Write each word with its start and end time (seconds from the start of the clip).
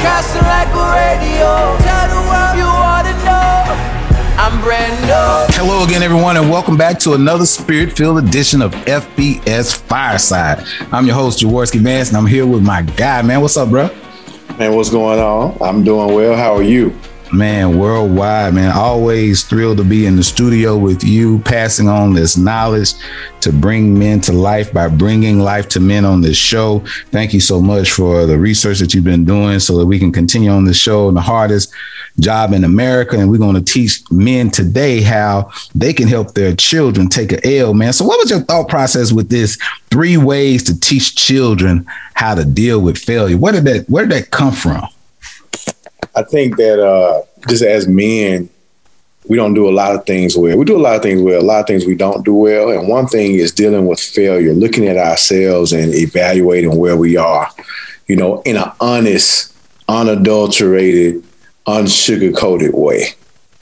broadcasting 0.00 0.42
like 0.42 0.68
a 0.68 0.86
radio. 0.96 1.76
Tell 1.84 2.08
the 2.08 2.20
world 2.28 2.56
you 2.56 2.64
wanna 2.64 3.12
know. 3.24 3.64
I'm 4.38 4.60
brand. 4.62 4.96
Hello 5.52 5.84
again, 5.84 6.02
everyone, 6.02 6.38
and 6.38 6.48
welcome 6.48 6.76
back 6.78 6.98
to 7.00 7.12
another 7.12 7.44
spirit 7.44 7.94
filled 7.96 8.18
edition 8.18 8.62
of 8.62 8.72
FBS 8.86 9.76
Fireside. 9.76 10.64
I'm 10.90 11.04
your 11.04 11.14
host, 11.14 11.40
Jaworski 11.40 11.80
Vance, 11.80 12.08
and 12.08 12.16
I'm 12.16 12.26
here 12.26 12.46
with 12.46 12.62
my 12.62 12.80
guy, 12.82 13.20
man. 13.20 13.42
What's 13.42 13.58
up, 13.58 13.68
bro? 13.68 13.90
Man, 14.58 14.74
what's 14.74 14.90
going 14.90 15.18
on? 15.18 15.58
I'm 15.60 15.84
doing 15.84 16.14
well. 16.14 16.34
How 16.34 16.54
are 16.54 16.62
you? 16.62 16.94
Man, 17.32 17.78
worldwide, 17.78 18.54
man. 18.54 18.72
Always 18.76 19.44
thrilled 19.44 19.78
to 19.78 19.84
be 19.84 20.06
in 20.06 20.16
the 20.16 20.22
studio 20.24 20.76
with 20.76 21.04
you, 21.04 21.38
passing 21.40 21.88
on 21.88 22.12
this 22.12 22.36
knowledge 22.36 22.94
to 23.42 23.52
bring 23.52 23.96
men 23.96 24.20
to 24.22 24.32
life 24.32 24.72
by 24.72 24.88
bringing 24.88 25.38
life 25.38 25.68
to 25.68 25.80
men 25.80 26.04
on 26.04 26.22
this 26.22 26.36
show. 26.36 26.80
Thank 27.12 27.32
you 27.32 27.38
so 27.38 27.60
much 27.60 27.92
for 27.92 28.26
the 28.26 28.36
research 28.36 28.80
that 28.80 28.94
you've 28.94 29.04
been 29.04 29.24
doing 29.24 29.60
so 29.60 29.78
that 29.78 29.86
we 29.86 30.00
can 30.00 30.10
continue 30.10 30.50
on 30.50 30.64
the 30.64 30.74
show 30.74 31.06
and 31.06 31.16
the 31.16 31.20
hardest 31.20 31.72
job 32.18 32.52
in 32.52 32.64
America. 32.64 33.16
And 33.16 33.30
we're 33.30 33.38
going 33.38 33.54
to 33.54 33.62
teach 33.62 34.02
men 34.10 34.50
today 34.50 35.00
how 35.00 35.52
they 35.72 35.92
can 35.92 36.08
help 36.08 36.34
their 36.34 36.56
children 36.56 37.08
take 37.08 37.30
a 37.30 37.58
L, 37.58 37.74
man. 37.74 37.92
So, 37.92 38.04
what 38.04 38.18
was 38.18 38.30
your 38.30 38.40
thought 38.40 38.68
process 38.68 39.12
with 39.12 39.28
this 39.28 39.56
three 39.88 40.16
ways 40.16 40.64
to 40.64 40.78
teach 40.78 41.14
children 41.14 41.86
how 42.14 42.34
to 42.34 42.44
deal 42.44 42.80
with 42.80 42.98
failure? 42.98 43.36
Where 43.36 43.52
did 43.52 43.64
that 43.66 43.88
where 43.88 44.04
did 44.04 44.12
that 44.12 44.30
come 44.32 44.52
from? 44.52 44.88
I 46.14 46.22
think 46.22 46.56
that 46.56 46.84
uh, 46.84 47.22
just 47.48 47.62
as 47.62 47.86
men, 47.86 48.48
we 49.28 49.36
don't 49.36 49.54
do 49.54 49.68
a 49.68 49.70
lot 49.70 49.94
of 49.94 50.04
things 50.06 50.36
well. 50.36 50.56
We 50.56 50.64
do 50.64 50.76
a 50.76 50.78
lot 50.78 50.96
of 50.96 51.02
things 51.02 51.22
well, 51.22 51.40
a 51.40 51.42
lot 51.42 51.60
of 51.60 51.66
things 51.66 51.86
we 51.86 51.94
don't 51.94 52.24
do 52.24 52.34
well. 52.34 52.70
And 52.70 52.88
one 52.88 53.06
thing 53.06 53.34
is 53.34 53.52
dealing 53.52 53.86
with 53.86 54.00
failure, 54.00 54.52
looking 54.52 54.88
at 54.88 54.96
ourselves 54.96 55.72
and 55.72 55.94
evaluating 55.94 56.76
where 56.76 56.96
we 56.96 57.16
are, 57.16 57.48
you 58.06 58.16
know, 58.16 58.40
in 58.42 58.56
an 58.56 58.72
honest, 58.80 59.54
unadulterated, 59.88 61.22
unsugar-coated 61.66 62.74
way. 62.74 63.08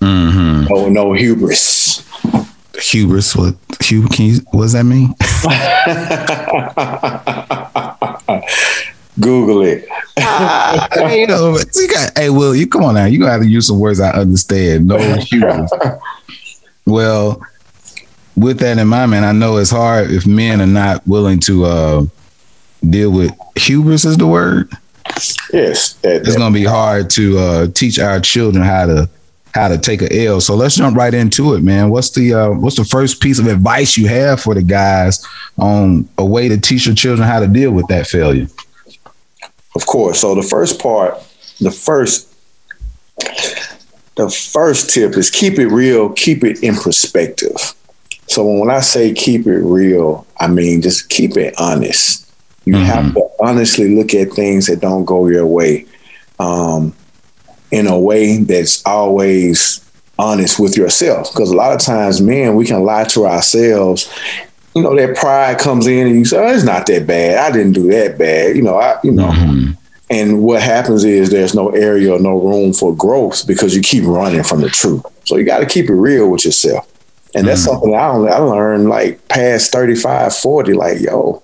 Mm-hmm. 0.00 0.72
No, 0.72 0.88
no 0.88 1.12
hubris. 1.12 2.04
Hubris, 2.80 3.34
what? 3.34 3.56
Hub, 3.80 4.10
can 4.10 4.26
you, 4.26 4.38
what 4.52 4.62
does 4.62 4.72
that 4.72 4.84
mean? 4.84 5.14
Google 9.20 9.62
it. 9.62 9.84
you 10.16 11.26
know, 11.26 11.58
you 11.74 11.88
got, 11.88 12.16
hey, 12.16 12.30
Will, 12.30 12.54
you 12.54 12.66
come 12.66 12.84
on 12.84 12.94
now. 12.94 13.06
You 13.06 13.18
gonna 13.18 13.32
have 13.32 13.40
to 13.40 13.48
use 13.48 13.66
some 13.66 13.78
words 13.78 14.00
I 14.00 14.10
understand. 14.10 14.86
No 14.86 14.98
hubris. 15.14 15.70
well, 16.86 17.40
with 18.36 18.60
that 18.60 18.78
in 18.78 18.88
mind, 18.88 19.10
man, 19.10 19.24
I 19.24 19.32
know 19.32 19.56
it's 19.56 19.70
hard 19.70 20.10
if 20.10 20.26
men 20.26 20.60
are 20.60 20.66
not 20.66 21.06
willing 21.06 21.40
to 21.40 21.64
uh, 21.64 22.04
deal 22.88 23.10
with 23.10 23.32
hubris. 23.56 24.04
Is 24.04 24.16
the 24.16 24.26
word? 24.26 24.72
Yes, 25.52 25.94
that, 25.94 26.22
it's 26.26 26.36
gonna 26.36 26.54
be 26.54 26.64
hard 26.64 27.10
to 27.10 27.38
uh, 27.38 27.66
teach 27.68 27.98
our 27.98 28.20
children 28.20 28.64
how 28.64 28.86
to 28.86 29.08
how 29.54 29.68
to 29.68 29.78
take 29.78 30.02
a 30.02 30.26
L. 30.26 30.40
So 30.40 30.54
let's 30.54 30.76
jump 30.76 30.96
right 30.96 31.12
into 31.12 31.54
it, 31.54 31.62
man. 31.62 31.90
What's 31.90 32.10
the 32.10 32.34
uh, 32.34 32.50
what's 32.50 32.76
the 32.76 32.84
first 32.84 33.20
piece 33.20 33.38
of 33.38 33.46
advice 33.46 33.96
you 33.96 34.06
have 34.08 34.40
for 34.40 34.54
the 34.54 34.62
guys 34.62 35.24
on 35.56 36.08
a 36.18 36.24
way 36.24 36.48
to 36.48 36.58
teach 36.58 36.86
your 36.86 36.94
children 36.94 37.26
how 37.26 37.40
to 37.40 37.48
deal 37.48 37.72
with 37.72 37.86
that 37.88 38.06
failure? 38.06 38.46
Of 39.74 39.86
course. 39.86 40.20
So 40.20 40.34
the 40.34 40.42
first 40.42 40.80
part, 40.80 41.22
the 41.60 41.70
first 41.70 42.26
the 44.16 44.28
first 44.30 44.90
tip 44.90 45.16
is 45.16 45.30
keep 45.30 45.58
it 45.58 45.68
real, 45.68 46.10
keep 46.10 46.42
it 46.42 46.62
in 46.62 46.74
perspective. 46.74 47.74
So 48.26 48.44
when 48.44 48.70
I 48.70 48.80
say 48.80 49.12
keep 49.12 49.46
it 49.46 49.60
real, 49.60 50.26
I 50.38 50.48
mean 50.48 50.82
just 50.82 51.08
keep 51.08 51.36
it 51.36 51.54
honest. 51.58 52.30
You 52.64 52.74
mm-hmm. 52.74 52.84
have 52.84 53.14
to 53.14 53.28
honestly 53.40 53.94
look 53.94 54.14
at 54.14 54.32
things 54.32 54.66
that 54.66 54.80
don't 54.80 55.04
go 55.04 55.28
your 55.28 55.46
way 55.46 55.86
um, 56.38 56.94
in 57.70 57.86
a 57.86 57.98
way 57.98 58.38
that's 58.38 58.84
always 58.84 59.84
honest 60.18 60.58
with 60.58 60.76
yourself. 60.76 61.32
Because 61.32 61.50
a 61.50 61.56
lot 61.56 61.72
of 61.72 61.80
times, 61.80 62.20
men, 62.20 62.56
we 62.56 62.66
can 62.66 62.82
lie 62.82 63.04
to 63.04 63.26
ourselves. 63.26 64.12
You 64.78 64.84
know, 64.84 64.96
that 64.96 65.16
pride 65.16 65.58
comes 65.58 65.86
in 65.86 66.06
and 66.06 66.16
you 66.16 66.24
say, 66.24 66.38
oh, 66.38 66.54
it's 66.54 66.64
not 66.64 66.86
that 66.86 67.06
bad. 67.06 67.38
I 67.38 67.54
didn't 67.56 67.72
do 67.72 67.90
that 67.90 68.18
bad. 68.18 68.56
You 68.56 68.62
know, 68.62 68.78
I, 68.78 68.98
you 69.02 69.12
know. 69.12 69.28
Mm-hmm. 69.28 69.72
And 70.10 70.42
what 70.42 70.62
happens 70.62 71.04
is 71.04 71.30
there's 71.30 71.54
no 71.54 71.68
area 71.70 72.14
or 72.14 72.18
no 72.18 72.40
room 72.40 72.72
for 72.72 72.96
growth 72.96 73.46
because 73.46 73.76
you 73.76 73.82
keep 73.82 74.04
running 74.04 74.42
from 74.42 74.62
the 74.62 74.70
truth. 74.70 75.04
So 75.26 75.36
you 75.36 75.44
got 75.44 75.58
to 75.58 75.66
keep 75.66 75.90
it 75.90 75.94
real 75.94 76.30
with 76.30 76.46
yourself. 76.46 76.90
And 77.34 77.46
that's 77.46 77.60
mm-hmm. 77.60 77.72
something 77.72 77.94
I, 77.94 78.36
I 78.36 78.38
learned 78.38 78.88
like 78.88 79.28
past 79.28 79.70
35, 79.70 80.34
40, 80.34 80.72
like, 80.72 81.00
yo, 81.00 81.42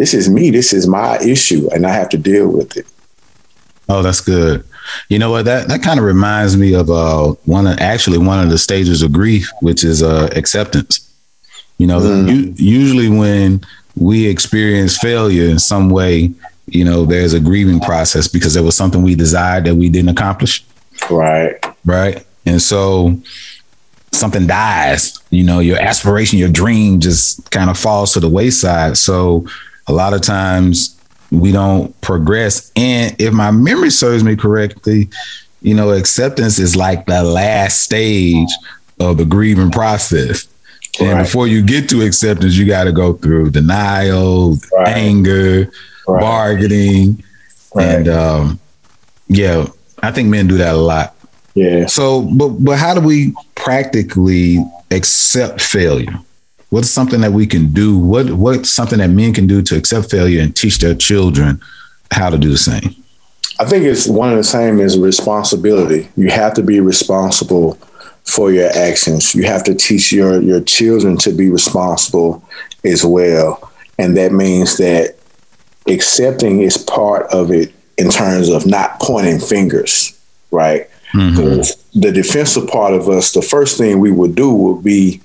this 0.00 0.14
is 0.14 0.28
me. 0.28 0.50
This 0.50 0.72
is 0.72 0.86
my 0.86 1.18
issue, 1.18 1.68
and 1.74 1.86
I 1.86 1.90
have 1.90 2.08
to 2.10 2.16
deal 2.16 2.48
with 2.48 2.76
it. 2.76 2.86
Oh, 3.88 4.02
that's 4.02 4.20
good. 4.20 4.64
You 5.08 5.18
know 5.18 5.30
what? 5.30 5.44
That 5.44 5.68
that 5.68 5.82
kind 5.82 5.98
of 5.98 6.06
reminds 6.06 6.56
me 6.56 6.74
of 6.74 6.90
uh, 6.90 7.34
one 7.44 7.66
of 7.66 7.78
actually 7.80 8.18
one 8.18 8.42
of 8.42 8.50
the 8.50 8.56
stages 8.58 9.02
of 9.02 9.12
grief, 9.12 9.48
which 9.60 9.84
is 9.84 10.02
uh, 10.02 10.30
acceptance. 10.34 11.06
You 11.80 11.86
know, 11.86 11.98
mm. 11.98 12.28
you, 12.28 12.52
usually 12.58 13.08
when 13.08 13.62
we 13.96 14.26
experience 14.26 14.98
failure 14.98 15.48
in 15.48 15.58
some 15.58 15.88
way, 15.88 16.30
you 16.66 16.84
know, 16.84 17.06
there's 17.06 17.32
a 17.32 17.40
grieving 17.40 17.80
process 17.80 18.28
because 18.28 18.52
there 18.52 18.62
was 18.62 18.76
something 18.76 19.00
we 19.00 19.14
desired 19.14 19.64
that 19.64 19.76
we 19.76 19.88
didn't 19.88 20.10
accomplish. 20.10 20.62
Right. 21.10 21.54
Right. 21.86 22.22
And 22.44 22.60
so 22.60 23.18
something 24.12 24.46
dies, 24.46 25.18
you 25.30 25.42
know, 25.42 25.60
your 25.60 25.80
aspiration, 25.80 26.38
your 26.38 26.50
dream 26.50 27.00
just 27.00 27.50
kind 27.50 27.70
of 27.70 27.78
falls 27.78 28.12
to 28.12 28.20
the 28.20 28.28
wayside. 28.28 28.98
So 28.98 29.46
a 29.86 29.92
lot 29.94 30.12
of 30.12 30.20
times 30.20 31.00
we 31.30 31.50
don't 31.50 31.98
progress. 32.02 32.70
And 32.76 33.18
if 33.18 33.32
my 33.32 33.52
memory 33.52 33.90
serves 33.90 34.22
me 34.22 34.36
correctly, 34.36 35.08
you 35.62 35.72
know, 35.72 35.92
acceptance 35.92 36.58
is 36.58 36.76
like 36.76 37.06
the 37.06 37.22
last 37.22 37.80
stage 37.80 38.50
of 38.98 39.16
the 39.16 39.24
grieving 39.24 39.70
process. 39.70 40.46
Right. 40.98 41.08
And 41.08 41.18
before 41.24 41.46
you 41.46 41.62
get 41.62 41.88
to 41.90 42.02
acceptance, 42.02 42.56
you 42.56 42.66
got 42.66 42.84
to 42.84 42.92
go 42.92 43.12
through 43.12 43.50
denial, 43.50 44.56
right. 44.76 44.88
anger, 44.88 45.70
right. 46.08 46.20
bargaining, 46.20 47.22
and 47.78 48.08
um, 48.08 48.60
yeah, 49.28 49.66
I 50.02 50.10
think 50.10 50.28
men 50.28 50.48
do 50.48 50.56
that 50.56 50.74
a 50.74 50.78
lot. 50.78 51.14
Yeah. 51.54 51.86
So, 51.86 52.22
but 52.22 52.48
but 52.48 52.78
how 52.78 52.94
do 52.94 53.00
we 53.00 53.34
practically 53.54 54.58
accept 54.90 55.60
failure? 55.60 56.18
what's 56.70 56.88
something 56.88 57.20
that 57.20 57.32
we 57.32 57.46
can 57.46 57.72
do? 57.72 57.98
What 57.98 58.30
what's 58.30 58.70
something 58.70 58.98
that 58.98 59.10
men 59.10 59.34
can 59.34 59.46
do 59.46 59.60
to 59.62 59.76
accept 59.76 60.10
failure 60.10 60.40
and 60.40 60.56
teach 60.56 60.78
their 60.78 60.94
children 60.94 61.60
how 62.10 62.30
to 62.30 62.38
do 62.38 62.50
the 62.50 62.58
same? 62.58 62.94
I 63.58 63.66
think 63.66 63.84
it's 63.84 64.08
one 64.08 64.30
of 64.30 64.36
the 64.36 64.44
same 64.44 64.80
is 64.80 64.98
responsibility. 64.98 66.08
You 66.16 66.30
have 66.30 66.54
to 66.54 66.62
be 66.62 66.80
responsible 66.80 67.78
for 68.30 68.52
your 68.52 68.70
actions. 68.70 69.34
You 69.34 69.44
have 69.44 69.64
to 69.64 69.74
teach 69.74 70.12
your 70.12 70.40
your 70.40 70.60
children 70.60 71.16
to 71.18 71.32
be 71.32 71.50
responsible 71.50 72.42
as 72.84 73.04
well. 73.04 73.70
And 73.98 74.16
that 74.16 74.32
means 74.32 74.78
that 74.78 75.16
accepting 75.86 76.62
is 76.62 76.78
part 76.78 77.26
of 77.32 77.50
it 77.50 77.72
in 77.98 78.08
terms 78.10 78.48
of 78.48 78.66
not 78.66 78.98
pointing 79.00 79.40
fingers, 79.40 80.18
right? 80.50 80.88
Mm-hmm. 81.12 82.00
The 82.00 82.12
defensive 82.12 82.68
part 82.68 82.94
of 82.94 83.08
us, 83.08 83.32
the 83.32 83.42
first 83.42 83.76
thing 83.76 83.98
we 83.98 84.12
would 84.12 84.34
do 84.34 84.52
would 84.52 84.82
be 84.84 85.20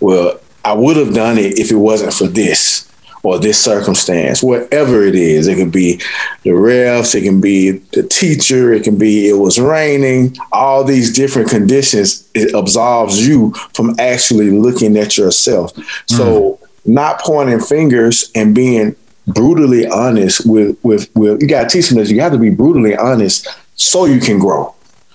well, 0.00 0.38
I 0.64 0.74
would 0.74 0.96
have 0.96 1.14
done 1.14 1.38
it 1.38 1.58
if 1.58 1.70
it 1.70 1.76
wasn't 1.76 2.12
for 2.12 2.26
this 2.26 2.85
or 3.26 3.40
this 3.40 3.60
circumstance, 3.60 4.40
whatever 4.40 5.02
it 5.02 5.16
is. 5.16 5.48
It 5.48 5.56
can 5.56 5.68
be 5.68 5.96
the 6.44 6.50
refs, 6.50 7.12
it 7.16 7.22
can 7.22 7.40
be 7.40 7.72
the 7.92 8.04
teacher, 8.04 8.72
it 8.72 8.84
can 8.84 8.96
be 8.96 9.28
it 9.28 9.32
was 9.32 9.58
raining, 9.58 10.36
all 10.52 10.84
these 10.84 11.12
different 11.12 11.50
conditions, 11.50 12.30
it 12.34 12.54
absolves 12.54 13.26
you 13.26 13.52
from 13.74 13.98
actually 13.98 14.52
looking 14.52 14.96
at 14.96 15.18
yourself. 15.18 15.74
Mm. 15.74 16.16
So 16.16 16.60
not 16.84 17.20
pointing 17.20 17.58
fingers 17.58 18.30
and 18.36 18.54
being 18.54 18.94
brutally 19.26 19.88
honest 19.88 20.46
with 20.46 20.78
with 20.84 21.10
with 21.16 21.42
you 21.42 21.48
gotta 21.48 21.68
teach 21.68 21.88
them 21.88 21.98
this, 21.98 22.12
you 22.12 22.20
have 22.20 22.30
to 22.30 22.38
be 22.38 22.50
brutally 22.50 22.96
honest 22.96 23.48
so 23.74 24.04
you 24.04 24.20
can 24.20 24.38
grow. 24.38 24.72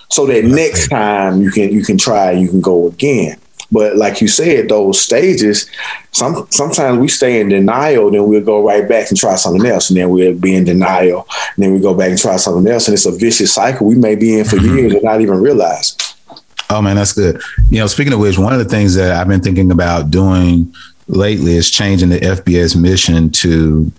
So 0.10 0.26
that 0.26 0.44
next 0.44 0.90
time 0.90 1.42
you 1.42 1.50
can 1.50 1.72
you 1.72 1.86
can 1.86 1.98
try, 1.98 2.32
you 2.32 2.50
can 2.50 2.60
go 2.60 2.88
again. 2.88 3.38
But 3.72 3.96
like 3.96 4.20
you 4.20 4.28
said, 4.28 4.68
those 4.68 5.00
stages, 5.00 5.70
some 6.12 6.46
sometimes 6.50 7.00
we 7.00 7.08
stay 7.08 7.40
in 7.40 7.50
denial, 7.50 8.12
then 8.12 8.28
we'll 8.28 8.44
go 8.44 8.66
right 8.66 8.88
back 8.88 9.10
and 9.10 9.18
try 9.18 9.36
something 9.36 9.66
else, 9.66 9.90
and 9.90 9.98
then 9.98 10.10
we'll 10.10 10.36
be 10.36 10.56
in 10.56 10.66
denial, 10.66 11.26
and 11.56 11.64
then 11.64 11.74
we 11.74 11.80
go 11.80 11.94
back 11.94 12.10
and 12.10 12.20
try 12.20 12.36
something 12.36 12.70
else, 12.72 12.88
and 12.88 12.94
it's 12.94 13.06
a 13.06 13.12
vicious 13.12 13.54
cycle 13.54 13.88
we 13.88 13.96
may 13.96 14.16
be 14.16 14.38
in 14.38 14.46
for 14.46 14.58
mm-hmm. 14.58 14.78
years 14.78 14.94
and 14.94 15.04
not 15.04 15.22
even 15.22 15.42
realize. 15.42 15.96
Oh 16.70 16.82
man, 16.82 16.98
that's 16.98 17.14
good. 17.14 17.42
You 17.70 17.80
know, 17.80 17.88
speaking 17.88 18.14
of 18.14 18.20
which, 18.20 18.38
one 18.38 18.52
of 18.54 18.60
the 18.60 18.66
things 18.66 18.96
that 18.96 19.12
I've 19.12 19.28
been 19.28 19.42
thinking 19.42 19.72
about 19.72 20.12
doing 20.12 20.74
lately 21.08 21.54
is 21.54 21.72
changing 21.72 22.10
the 22.10 22.20
FBS 22.20 22.80
mission 22.80 23.30
to 23.32 23.92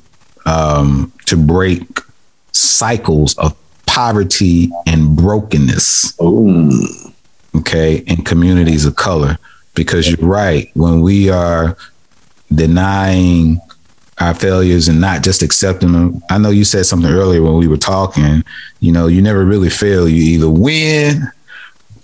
um, 0.45 1.13
to 1.27 1.37
break 1.37 1.83
cycles 2.53 3.37
of 3.39 3.57
poverty 3.87 4.71
and 4.87 5.17
brokenness. 5.17 6.21
Ooh. 6.21 6.71
Okay, 7.55 7.97
in 8.07 8.25
communities 8.25 8.87
of 8.87 8.97
color 8.97 9.39
because 9.75 10.11
you're 10.11 10.29
right. 10.29 10.71
When 10.75 11.01
we 11.01 11.31
are 11.31 11.77
denying 12.55 13.61
our 14.19 14.35
failures 14.35 14.89
and 14.89 15.01
not 15.01 15.23
just 15.23 15.43
accepting 15.43 15.93
them, 15.93 16.23
I 16.31 16.39
know 16.39 16.51
you 16.51 16.65
said 16.65 16.87
something 16.87 17.11
earlier 17.11 17.43
when 17.43 17.57
we 17.57 17.69
were 17.69 17.77
talking. 17.77 18.45
You 18.81 18.93
know, 18.93 19.07
you 19.07 19.23
never 19.23 19.45
really 19.45 19.71
fail. 19.71 20.09
You 20.09 20.23
either 20.23 20.51
win 20.51 21.31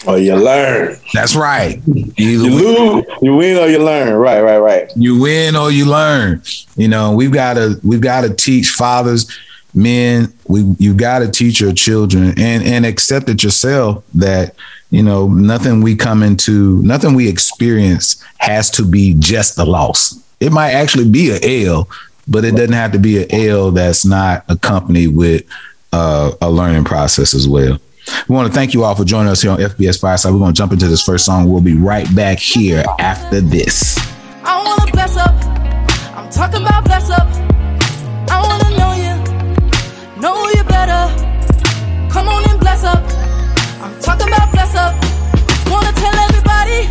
or 0.06 0.18
you 0.18 0.36
learn. 0.36 0.96
That's 1.12 1.34
right. 1.34 1.80
You, 1.86 2.12
you 2.16 2.42
lose, 2.42 3.04
you 3.20 3.34
win 3.34 3.58
or 3.58 3.66
you 3.68 3.78
learn. 3.78 4.14
Right, 4.14 4.40
right, 4.40 4.58
right. 4.58 4.90
You 4.96 5.20
win 5.20 5.56
or 5.56 5.70
you 5.70 5.86
learn. 5.86 6.42
You 6.76 6.88
know, 6.88 7.12
we've 7.12 7.32
got 7.32 7.54
to 7.54 7.78
we've 7.82 8.00
got 8.00 8.22
to 8.22 8.34
teach 8.34 8.70
fathers, 8.70 9.30
men. 9.74 10.32
We 10.46 10.74
you 10.78 10.94
got 10.94 11.20
to 11.20 11.30
teach 11.30 11.60
your 11.60 11.72
children 11.72 12.34
and 12.38 12.62
and 12.62 12.86
accept 12.86 13.28
it 13.28 13.42
yourself 13.42 14.04
that 14.14 14.54
you 14.90 15.02
know 15.02 15.28
nothing 15.28 15.82
we 15.82 15.94
come 15.96 16.22
into, 16.22 16.82
nothing 16.82 17.14
we 17.14 17.28
experience 17.28 18.22
has 18.38 18.70
to 18.70 18.84
be 18.84 19.14
just 19.18 19.58
a 19.58 19.64
loss. 19.64 20.22
It 20.40 20.52
might 20.52 20.72
actually 20.72 21.08
be 21.10 21.30
a 21.30 21.66
L, 21.66 21.88
but 22.26 22.44
it 22.44 22.52
doesn't 22.52 22.72
have 22.72 22.92
to 22.92 22.98
be 22.98 23.22
an 23.22 23.32
L 23.32 23.70
that's 23.70 24.04
not 24.04 24.44
accompanied 24.48 25.08
with 25.16 25.44
uh, 25.92 26.32
a 26.40 26.50
learning 26.50 26.84
process 26.84 27.34
as 27.34 27.48
well. 27.48 27.78
We 28.28 28.34
want 28.34 28.48
to 28.48 28.54
thank 28.54 28.72
you 28.72 28.84
all 28.84 28.94
for 28.94 29.04
joining 29.04 29.30
us 29.30 29.42
here 29.42 29.50
on 29.50 29.58
FBS 29.58 30.00
Fireside. 30.00 30.32
We're 30.32 30.38
going 30.38 30.54
to 30.54 30.56
jump 30.56 30.72
into 30.72 30.86
this 30.86 31.02
first 31.02 31.26
song. 31.26 31.50
We'll 31.50 31.60
be 31.60 31.76
right 31.76 32.06
back 32.14 32.38
here 32.38 32.84
after 32.98 33.40
this. 33.40 33.98
I 34.44 34.62
want 34.64 34.86
to 34.86 34.92
bless 34.92 35.16
up. 35.16 35.34
I'm 36.16 36.30
talking 36.30 36.62
about 36.62 36.84
bless 36.84 37.10
up. 37.10 37.28
I 38.30 38.40
want 38.42 38.62
to 38.62 38.70
know 38.78 38.92
you, 38.94 40.20
know 40.20 40.48
you 40.50 40.64
better. 40.64 41.14
Come 42.10 42.28
on 42.28 42.48
and 42.48 42.60
bless 42.60 42.84
up. 42.84 43.27
About 43.88 44.52
bless 44.52 44.74
up. 44.74 44.92
Want 45.70 45.86
to 45.86 45.94
tell 45.94 46.14
everybody. 46.14 46.86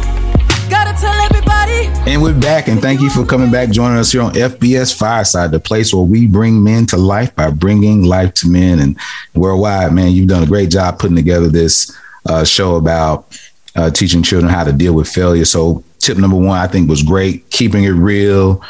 Gotta 0.68 1.00
tell 1.00 1.14
everybody. 1.14 1.86
And 2.10 2.24
we're 2.24 2.40
back, 2.40 2.68
and 2.68 2.82
thank 2.82 3.02
you 3.02 3.12
for 3.12 3.24
coming 3.24 3.52
back, 3.52 3.70
joining 3.70 4.00
us 4.00 4.12
here 4.12 4.24
on 4.24 4.34
FBS 4.34 4.98
Fireside, 4.98 5.52
the 5.52 5.60
place 5.60 5.94
where 5.94 6.04
we 6.04 6.26
bring 6.26 6.64
men 6.64 6.88
to 6.88 6.98
life 6.98 7.36
by 7.36 7.52
bringing 7.52 8.04
life 8.04 8.34
to 8.36 8.50
men. 8.50 8.80
And 8.80 8.98
worldwide, 9.36 9.94
man, 9.94 10.12
you've 10.12 10.28
done 10.28 10.42
a 10.42 10.48
great 10.48 10.72
job 10.72 10.98
putting 10.98 11.16
together 11.16 11.50
this 11.50 11.96
uh, 12.26 12.44
show 12.44 12.78
about 12.78 13.38
uh, 13.76 13.92
teaching 13.92 14.24
children 14.24 14.52
how 14.52 14.64
to 14.64 14.74
deal 14.74 14.94
with 14.94 15.08
failure. 15.08 15.46
So, 15.46 15.84
tip 16.00 16.18
number 16.18 16.38
one, 16.38 16.58
I 16.58 16.66
think, 16.66 16.90
was 16.90 17.04
great, 17.04 17.48
keeping 17.52 17.84
it 17.84 17.92
real, 17.92 18.64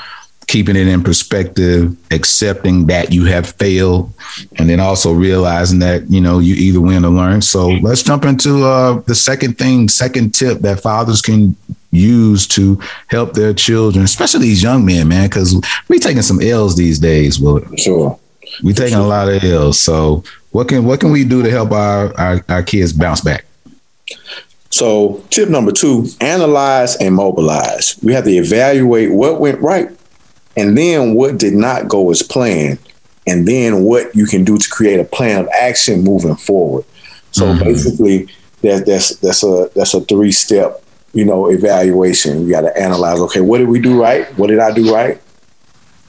keeping 0.48 0.78
it 0.78 0.88
in 0.88 1.04
perspective, 1.04 1.96
accepting 2.12 2.88
that 2.88 3.12
you 3.12 3.26
have 3.26 3.50
failed, 3.50 4.12
and 4.58 4.70
then 4.70 4.80
also 4.80 5.12
realizing 5.14 5.80
that 5.80 6.10
you 6.10 6.22
know 6.22 6.40
you 6.40 6.56
either 6.56 6.82
win 6.82 7.06
or 7.06 7.12
learn. 7.12 7.42
So 7.42 7.68
let's 7.68 8.04
jump 8.04 8.26
into 8.26 8.66
uh, 8.66 9.02
the 9.02 9.16
second 9.16 9.58
thing, 9.58 9.90
second 9.90 10.34
tip 10.34 10.60
that 10.60 10.82
fathers 10.82 11.22
can 11.22 11.56
use 11.92 12.48
to 12.48 12.82
help 13.08 13.34
their 13.34 13.54
children, 13.54 14.06
especially 14.06 14.42
these 14.42 14.64
young 14.64 14.86
men, 14.86 15.08
man, 15.08 15.30
because 15.30 15.56
we're 15.88 16.00
taking 16.00 16.22
some 16.22 16.42
L's 16.42 16.76
these 16.76 17.00
days. 17.00 17.40
Well, 17.40 17.62
sure, 17.76 18.18
we're 18.64 18.74
taking 18.74 18.94
sure. 18.94 19.06
a 19.06 19.08
lot 19.08 19.30
of 19.30 19.44
L's. 19.44 19.80
So 19.80 20.24
what 20.52 20.70
can 20.70 20.86
what 20.86 21.00
can 21.00 21.12
we 21.12 21.26
do 21.26 21.44
to 21.44 21.52
help 21.52 21.72
our, 21.72 22.18
our, 22.20 22.44
our 22.48 22.64
kids 22.64 22.94
bounce 22.94 23.22
back? 23.22 23.46
So, 24.70 25.24
tip 25.30 25.50
number 25.50 25.72
two 25.72 26.08
analyze 26.20 26.98
and 26.98 27.16
mobilize. 27.16 27.98
We 28.04 28.14
have 28.14 28.26
to 28.26 28.32
evaluate 28.32 29.12
what 29.12 29.40
went 29.40 29.60
right 29.62 29.97
and 30.58 30.76
then 30.76 31.14
what 31.14 31.38
did 31.38 31.54
not 31.54 31.88
go 31.88 32.10
as 32.10 32.24
planned, 32.24 32.80
and 33.28 33.48
then 33.48 33.84
what 33.84 34.14
you 34.16 34.26
can 34.26 34.44
do 34.44 34.58
to 34.58 34.70
create 34.70 35.00
a 35.00 35.06
plan 35.06 35.42
of 35.42 35.48
action 35.50 36.04
moving 36.04 36.36
forward. 36.36 36.84
So 37.32 37.46
mm-hmm. 37.46 37.64
basically, 37.64 38.28
that, 38.64 38.86
that's 38.86 39.16
that's 39.18 39.44
a 39.44 39.70
that's 39.76 39.94
a 39.94 40.02
three 40.02 40.32
step 40.32 40.84
you 41.14 41.24
know 41.24 41.50
evaluation. 41.50 42.42
You 42.42 42.50
got 42.50 42.62
to 42.62 42.76
analyze. 42.78 43.20
Okay, 43.20 43.42
what 43.42 43.60
did 43.60 43.70
we 43.70 43.80
do 43.80 44.02
right? 44.02 44.28
What 44.38 44.48
did 44.48 44.60
I 44.60 44.74
do 44.74 44.94
right? 44.94 45.22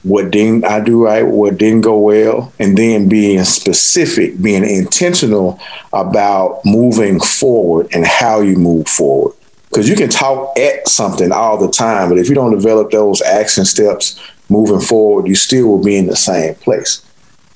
What 0.03 0.31
didn't 0.31 0.63
I 0.65 0.79
do 0.79 1.05
right? 1.05 1.23
What 1.23 1.57
didn't 1.57 1.81
go 1.81 1.99
well? 1.99 2.51
And 2.57 2.77
then 2.77 3.09
being 3.09 3.43
specific, 3.43 4.41
being 4.41 4.63
intentional 4.63 5.59
about 5.91 6.61
moving 6.65 7.19
forward 7.19 7.89
and 7.93 8.07
how 8.07 8.39
you 8.39 8.55
move 8.55 8.87
forward 8.87 9.35
because 9.69 9.87
you 9.87 9.95
can 9.95 10.09
talk 10.09 10.57
at 10.57 10.87
something 10.87 11.31
all 11.31 11.57
the 11.57 11.71
time, 11.71 12.09
but 12.09 12.17
if 12.17 12.27
you 12.27 12.35
don't 12.35 12.51
develop 12.51 12.91
those 12.91 13.21
action 13.21 13.65
steps 13.65 14.19
moving 14.49 14.79
forward, 14.79 15.27
you 15.27 15.35
still 15.35 15.67
will 15.67 15.83
be 15.83 15.97
in 15.97 16.07
the 16.07 16.15
same 16.15 16.55
place. 16.55 17.05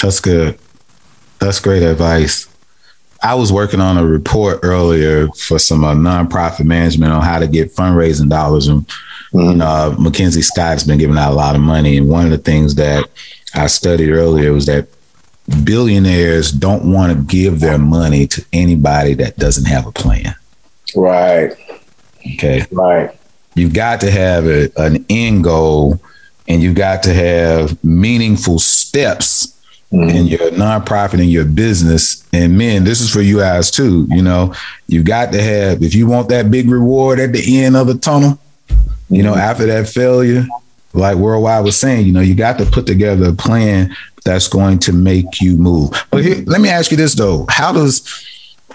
That's 0.02 0.20
good. 0.20 0.58
That's 1.40 1.60
great 1.60 1.84
advice. 1.84 2.48
I 3.22 3.36
was 3.36 3.54
working 3.54 3.80
on 3.80 3.98
a 3.98 4.06
report 4.06 4.60
earlier 4.64 5.30
for 5.30 5.58
some 5.58 5.86
uh, 5.86 5.94
nonprofit 5.94 6.66
management 6.66 7.14
on 7.14 7.22
how 7.22 7.40
to 7.40 7.48
get 7.48 7.74
fundraising 7.74 8.30
dollars, 8.30 8.68
and 8.68 8.86
mm-hmm. 8.86 9.40
you 9.40 9.56
know, 9.56 9.66
uh, 9.66 9.96
Mackenzie 9.98 10.42
Scott's 10.42 10.84
been 10.84 11.00
giving 11.00 11.18
out 11.18 11.32
a 11.32 11.36
lot 11.36 11.56
of 11.56 11.62
money. 11.62 11.98
And 11.98 12.10
one 12.10 12.26
of 12.26 12.32
the 12.32 12.38
things 12.38 12.76
that 12.76 13.10
I 13.56 13.68
studied 13.68 14.12
earlier 14.12 14.52
was 14.52 14.66
that 14.66 14.88
billionaires 15.64 16.52
don't 16.52 16.92
want 16.92 17.14
to 17.14 17.24
give 17.24 17.60
their 17.60 17.78
money 17.78 18.28
to 18.28 18.46
anybody 18.52 19.14
that 19.16 19.38
doesn't 19.38 19.66
have 19.66 19.88
a 19.88 19.92
plan. 19.92 20.36
Right. 20.96 21.54
Okay. 22.34 22.66
Right. 22.72 23.18
You've 23.56 23.74
got 23.74 24.02
to 24.02 24.12
have 24.12 24.46
a, 24.48 24.70
an 24.78 25.06
end 25.10 25.44
goal 25.44 26.02
and 26.48 26.62
you 26.62 26.74
got 26.74 27.04
to 27.04 27.14
have 27.14 27.82
meaningful 27.84 28.60
steps 28.60 29.58
mm-hmm. 29.92 30.10
in 30.10 30.26
your 30.28 30.52
nonprofit 30.52 31.20
and 31.20 31.32
your 31.32 31.46
business. 31.46 32.28
And 32.34 32.58
men, 32.58 32.84
this 32.84 33.02
is 33.02 33.10
for 33.10 33.22
you 33.22 33.40
guys 33.40 33.72
too. 33.72 34.08
You 34.10 34.22
know, 34.22 34.54
you 34.88 35.04
got 35.04 35.32
to 35.34 35.42
have, 35.42 35.84
if 35.84 35.96
you 35.96 36.08
want 36.08 36.30
that 36.30 36.52
big 36.52 36.70
reward 36.70 37.20
at 37.20 37.34
the 37.34 37.64
end 37.64 37.76
of 37.76 37.88
the 37.88 37.98
tunnel, 37.98 38.40
you 39.10 39.24
know, 39.24 39.32
mm-hmm. 39.32 39.42
after 39.42 39.66
that 39.68 39.88
failure, 39.88 40.46
like 40.94 41.18
Worldwide 41.18 41.64
was 41.64 41.78
saying, 41.78 42.06
you 42.06 42.12
know, 42.12 42.22
you 42.22 42.36
got 42.36 42.58
to 42.60 42.66
put 42.66 42.86
together 42.86 43.30
a 43.30 43.34
plan 43.34 43.96
that's 44.24 44.48
going 44.48 44.80
to 44.80 44.94
make 44.94 45.42
you 45.42 45.58
move. 45.58 45.92
But 46.12 46.24
here, 46.24 46.44
let 46.46 46.62
me 46.62 46.70
ask 46.70 46.92
you 46.92 46.98
this 46.98 47.14
though. 47.16 47.46
How 47.50 47.72
does 47.74 48.04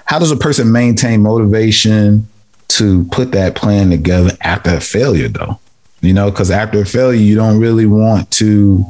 how 0.04 0.18
does 0.18 0.30
a 0.30 0.36
person 0.36 0.72
maintain 0.72 1.22
motivation 1.22 2.26
to 2.68 3.04
put 3.06 3.32
that 3.32 3.54
plan 3.54 3.90
together 3.90 4.36
after 4.40 4.74
a 4.74 4.80
failure 4.80 5.28
though? 5.28 5.58
You 6.00 6.12
know, 6.12 6.30
because 6.30 6.50
after 6.50 6.80
a 6.80 6.86
failure, 6.86 7.20
you 7.20 7.34
don't 7.34 7.60
really 7.60 7.86
want 7.86 8.30
to 8.32 8.84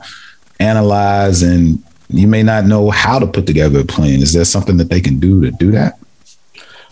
analyze 0.60 1.43
and 1.43 1.82
you 2.10 2.26
may 2.26 2.43
not 2.43 2.64
know 2.64 2.90
how 2.90 3.19
to 3.19 3.26
put 3.26 3.46
together 3.46 3.81
a 3.81 3.84
plan. 3.84 4.22
Is 4.22 4.32
there 4.32 4.44
something 4.44 4.76
that 4.78 4.88
they 4.88 5.00
can 5.00 5.19
do 5.19 5.40
to 5.43 5.50
do 5.50 5.70
that? 5.72 5.99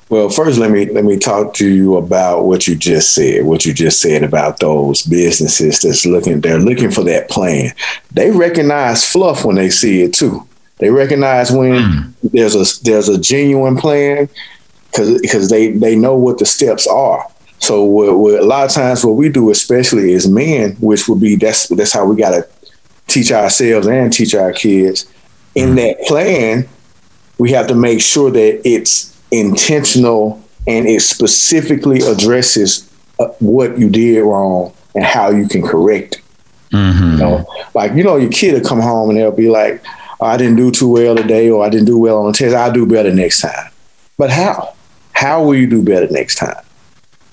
Well, 0.08 0.28
first 0.28 0.58
let 0.58 0.70
me 0.70 0.86
let 0.86 1.04
me 1.04 1.18
talk 1.18 1.52
to 1.54 1.68
you 1.68 1.96
about 1.96 2.44
what 2.44 2.68
you 2.68 2.76
just 2.76 3.12
said. 3.12 3.44
What 3.44 3.66
you 3.66 3.74
just 3.74 4.00
said 4.00 4.22
about 4.22 4.60
those 4.60 5.02
businesses 5.02 5.80
that's 5.80 6.06
looking 6.06 6.40
they're 6.40 6.60
looking 6.60 6.92
for 6.92 7.02
that 7.04 7.28
plan. 7.28 7.72
They 8.12 8.30
recognize 8.30 9.04
fluff 9.04 9.44
when 9.44 9.56
they 9.56 9.68
see 9.68 10.02
it 10.02 10.14
too. 10.14 10.46
They 10.78 10.90
recognize 10.90 11.50
when 11.50 11.82
mm. 11.82 12.14
there's 12.22 12.54
a 12.54 12.84
there's 12.84 13.08
a 13.08 13.18
genuine 13.18 13.76
plan 13.76 14.28
because 14.90 15.20
because 15.20 15.50
they 15.50 15.72
they 15.72 15.96
know 15.96 16.14
what 16.14 16.38
the 16.38 16.46
steps 16.46 16.86
are. 16.86 17.26
So 17.58 18.38
a 18.38 18.44
lot 18.44 18.66
of 18.66 18.70
times 18.70 19.04
what 19.04 19.16
we 19.16 19.28
do, 19.28 19.50
especially 19.50 20.12
as 20.14 20.28
men, 20.28 20.72
which 20.80 21.08
would 21.08 21.20
be 21.20 21.36
that's 21.36 21.68
that's 21.68 21.92
how 21.92 22.04
we 22.04 22.16
got 22.16 22.30
to 22.30 22.48
teach 23.06 23.32
ourselves 23.32 23.86
and 23.86 24.12
teach 24.12 24.34
our 24.34 24.52
kids. 24.52 25.10
In 25.54 25.70
mm-hmm. 25.70 25.76
that 25.76 26.00
plan, 26.02 26.68
we 27.38 27.50
have 27.52 27.66
to 27.68 27.74
make 27.74 28.00
sure 28.00 28.30
that 28.30 28.68
it's 28.68 29.18
intentional 29.30 30.42
and 30.66 30.86
it 30.86 31.00
specifically 31.00 32.00
addresses 32.00 32.90
uh, 33.18 33.28
what 33.38 33.78
you 33.78 33.88
did 33.88 34.20
wrong 34.22 34.72
and 34.94 35.04
how 35.04 35.30
you 35.30 35.48
can 35.48 35.62
correct 35.62 36.16
it. 36.16 36.22
Mm-hmm. 36.72 37.12
You 37.12 37.18
know, 37.18 37.46
like 37.74 37.92
you 37.94 38.02
know, 38.02 38.16
your 38.16 38.30
kid 38.30 38.54
will 38.54 38.68
come 38.68 38.80
home 38.80 39.10
and 39.10 39.18
they'll 39.18 39.30
be 39.30 39.48
like, 39.48 39.82
oh, 40.20 40.26
"I 40.26 40.36
didn't 40.36 40.56
do 40.56 40.70
too 40.70 40.88
well 40.88 41.14
today," 41.14 41.48
or 41.48 41.64
"I 41.64 41.68
didn't 41.68 41.86
do 41.86 41.96
well 41.96 42.18
on 42.18 42.26
the 42.26 42.32
test. 42.32 42.54
I'll 42.54 42.72
do 42.72 42.86
better 42.86 43.12
next 43.12 43.40
time." 43.40 43.70
But 44.18 44.30
how? 44.30 44.74
How 45.12 45.44
will 45.44 45.54
you 45.54 45.66
do 45.66 45.82
better 45.82 46.08
next 46.10 46.36
time? 46.36 46.56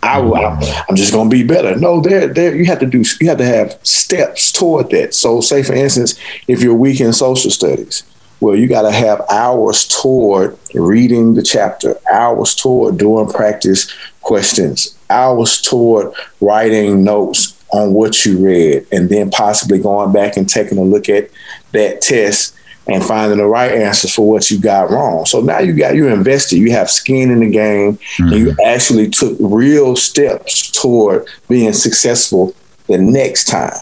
I, 0.04 0.18
am 0.18 0.26
mm-hmm. 0.26 0.96
just 0.96 1.14
going 1.14 1.30
to 1.30 1.36
be 1.36 1.44
better. 1.44 1.76
No, 1.78 2.02
there, 2.02 2.28
there. 2.28 2.56
You 2.56 2.66
have 2.66 2.80
to 2.80 2.86
do. 2.86 3.04
You 3.22 3.30
have 3.30 3.38
to 3.38 3.46
have 3.46 3.80
steps 3.84 4.52
toward 4.52 4.90
that. 4.90 5.14
So, 5.14 5.40
say 5.40 5.64
for 5.64 5.74
instance, 5.74 6.20
if 6.48 6.62
you're 6.62 6.74
weak 6.74 7.00
in 7.00 7.14
social 7.14 7.50
studies, 7.50 8.04
well, 8.42 8.56
you 8.56 8.68
got 8.68 8.82
to 8.82 8.92
have 8.92 9.22
hours 9.30 9.88
toward 9.88 10.58
reading 10.74 11.36
the 11.36 11.42
chapter, 11.42 11.96
hours 12.12 12.54
toward 12.54 12.98
doing 12.98 13.30
practice 13.30 13.92
questions, 14.22 14.98
hours 15.10 15.62
toward 15.62 16.14
writing 16.42 17.06
notes 17.06 17.58
on 17.72 17.94
what 17.94 18.26
you 18.26 18.38
read, 18.46 18.86
and 18.92 19.10
then 19.10 19.32
possibly 19.32 19.80
going 19.80 20.12
back 20.12 20.36
and 20.36 20.50
taking 20.50 20.78
a 20.78 20.84
look 20.84 21.08
at 21.08 21.30
that 21.72 22.02
test 22.02 22.53
and 22.88 23.04
finding 23.04 23.38
the 23.38 23.46
right 23.46 23.72
answers 23.72 24.14
for 24.14 24.30
what 24.30 24.52
you 24.52 24.60
got 24.60 24.90
wrong. 24.90 25.26
So 25.26 25.42
now 25.42 25.60
you 25.60 25.74
got 25.74 25.96
you 25.96 26.08
invested, 26.08 26.58
you 26.58 26.72
have 26.72 26.90
skin 26.90 27.32
in 27.32 27.40
the 27.40 27.50
game, 27.50 27.94
mm-hmm. 27.94 28.24
and 28.24 28.38
you 28.38 28.46
mm-hmm. 28.48 28.68
actually 28.68 29.10
took 29.10 29.38
real 29.40 29.96
steps 29.96 30.70
toward 30.72 31.28
being 31.48 31.74
successful 31.74 32.54
the 32.88 32.98
next 32.98 33.46
time. 33.46 33.78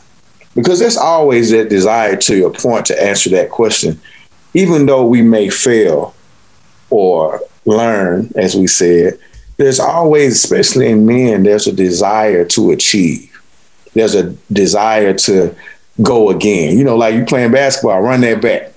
Because 0.55 0.79
there's 0.79 0.97
always 0.97 1.49
that 1.51 1.69
desire 1.69 2.15
to 2.17 2.35
your 2.35 2.51
point 2.51 2.85
to 2.87 3.03
answer 3.03 3.29
that 3.31 3.49
question. 3.49 3.99
Even 4.53 4.85
though 4.85 5.05
we 5.05 5.21
may 5.21 5.49
fail 5.49 6.13
or 6.89 7.39
learn, 7.65 8.29
as 8.35 8.55
we 8.55 8.67
said, 8.67 9.17
there's 9.57 9.79
always, 9.79 10.35
especially 10.35 10.89
in 10.89 11.05
men, 11.05 11.43
there's 11.43 11.67
a 11.67 11.71
desire 11.71 12.43
to 12.45 12.71
achieve. 12.71 13.29
There's 13.93 14.13
a 14.13 14.31
desire 14.51 15.13
to 15.13 15.55
go 16.01 16.29
again. 16.29 16.77
You 16.77 16.83
know, 16.83 16.97
like 16.97 17.15
you 17.15 17.23
playing 17.23 17.51
basketball, 17.51 18.01
run 18.01 18.21
that 18.21 18.41
back 18.41 18.70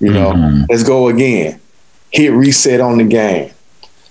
you 0.00 0.12
know, 0.12 0.32
mm-hmm. 0.32 0.64
let's 0.68 0.82
go 0.82 1.08
again. 1.08 1.60
Hit 2.10 2.32
reset 2.32 2.80
on 2.80 2.98
the 2.98 3.04
game. 3.04 3.52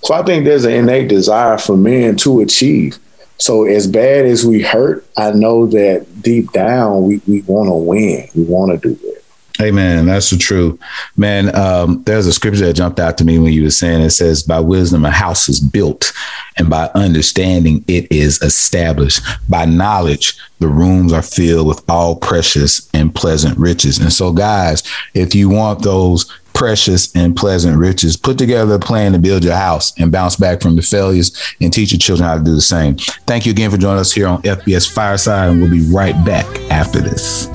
So 0.03 0.13
I 0.13 0.23
think 0.23 0.45
there's 0.45 0.65
an 0.65 0.71
innate 0.71 1.09
desire 1.09 1.57
for 1.57 1.75
men 1.75 2.15
to 2.17 2.39
achieve. 2.39 2.97
So 3.37 3.65
as 3.65 3.87
bad 3.87 4.25
as 4.25 4.45
we 4.45 4.61
hurt, 4.61 5.05
I 5.17 5.31
know 5.31 5.65
that 5.67 6.21
deep 6.21 6.51
down 6.51 7.03
we, 7.03 7.21
we 7.27 7.41
want 7.41 7.67
to 7.67 7.73
win. 7.73 8.29
We 8.35 8.43
want 8.43 8.81
to 8.81 8.95
do 8.95 8.99
it. 9.03 9.18
Hey 9.59 9.71
man, 9.71 10.05
that's 10.05 10.29
the 10.29 10.37
truth, 10.37 10.79
man. 11.17 11.53
Um, 11.53 12.01
there's 12.05 12.25
a 12.27 12.31
scripture 12.31 12.67
that 12.67 12.75
jumped 12.75 12.97
out 12.97 13.17
to 13.17 13.25
me 13.25 13.39
when 13.39 13.51
you 13.51 13.63
were 13.63 13.69
saying 13.69 14.01
it 14.01 14.11
says, 14.11 14.41
"By 14.41 14.61
wisdom 14.61 15.03
a 15.03 15.11
house 15.11 15.49
is 15.49 15.59
built, 15.59 16.13
and 16.55 16.69
by 16.69 16.89
understanding 16.95 17.83
it 17.89 18.09
is 18.09 18.41
established. 18.41 19.21
By 19.49 19.65
knowledge 19.65 20.37
the 20.59 20.69
rooms 20.69 21.11
are 21.11 21.21
filled 21.21 21.67
with 21.67 21.83
all 21.89 22.15
precious 22.15 22.87
and 22.93 23.13
pleasant 23.13 23.57
riches." 23.57 23.97
And 23.97 24.13
so, 24.13 24.31
guys, 24.31 24.81
if 25.13 25.35
you 25.35 25.49
want 25.49 25.81
those 25.81 26.25
precious 26.53 27.13
and 27.13 27.35
pleasant 27.35 27.77
riches, 27.77 28.15
put 28.15 28.37
together 28.37 28.75
a 28.75 28.79
plan 28.79 29.11
to 29.11 29.19
build 29.19 29.43
your 29.43 29.55
house 29.55 29.91
and 29.97 30.09
bounce 30.09 30.37
back 30.37 30.61
from 30.61 30.77
the 30.77 30.81
failures, 30.81 31.33
and 31.59 31.73
teach 31.73 31.91
your 31.91 31.99
children 31.99 32.29
how 32.29 32.37
to 32.37 32.43
do 32.45 32.55
the 32.55 32.61
same. 32.61 32.95
Thank 33.27 33.45
you 33.45 33.51
again 33.51 33.71
for 33.71 33.77
joining 33.77 33.99
us 33.99 34.13
here 34.13 34.27
on 34.27 34.41
FBS 34.43 34.85
Fireside, 34.85 35.49
and 35.49 35.59
we'll 35.59 35.69
be 35.69 35.81
right 35.91 36.15
back 36.23 36.45
after 36.71 37.01
this 37.01 37.49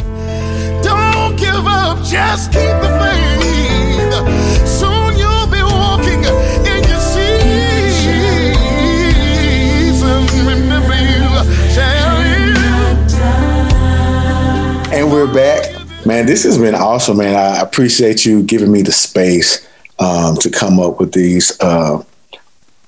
give 1.54 1.66
up, 1.66 1.98
just 2.04 2.50
keep 2.50 2.74
the 2.82 2.90
faith. 3.00 3.42
Soon 4.66 5.16
you'll 5.16 5.46
be 5.46 5.62
walking 5.62 6.24
in 6.66 6.82
your 6.90 7.00
season. 7.14 8.54
Remember 10.46 10.94
you, 10.94 11.22
And 14.92 15.12
we're 15.12 15.32
back. 15.32 15.70
Man, 16.04 16.26
this 16.26 16.42
has 16.44 16.58
been 16.58 16.74
awesome, 16.74 17.18
man. 17.18 17.36
I 17.36 17.60
appreciate 17.60 18.26
you 18.26 18.42
giving 18.42 18.72
me 18.72 18.82
the 18.82 18.92
space 18.92 19.66
um, 19.98 20.36
to 20.38 20.50
come 20.50 20.80
up 20.80 20.98
with 20.98 21.12
these 21.12 21.58
uh, 21.60 22.02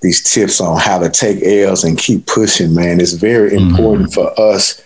these 0.01 0.23
tips 0.23 0.61
on 0.61 0.79
how 0.79 0.99
to 0.99 1.09
take 1.09 1.43
L's 1.43 1.85
and 1.85 1.97
keep 1.97 2.27
pushing, 2.27 2.75
man. 2.75 3.01
It's 3.01 3.13
very 3.13 3.53
mm-hmm. 3.53 3.71
important 3.71 4.13
for 4.13 4.39
us 4.39 4.83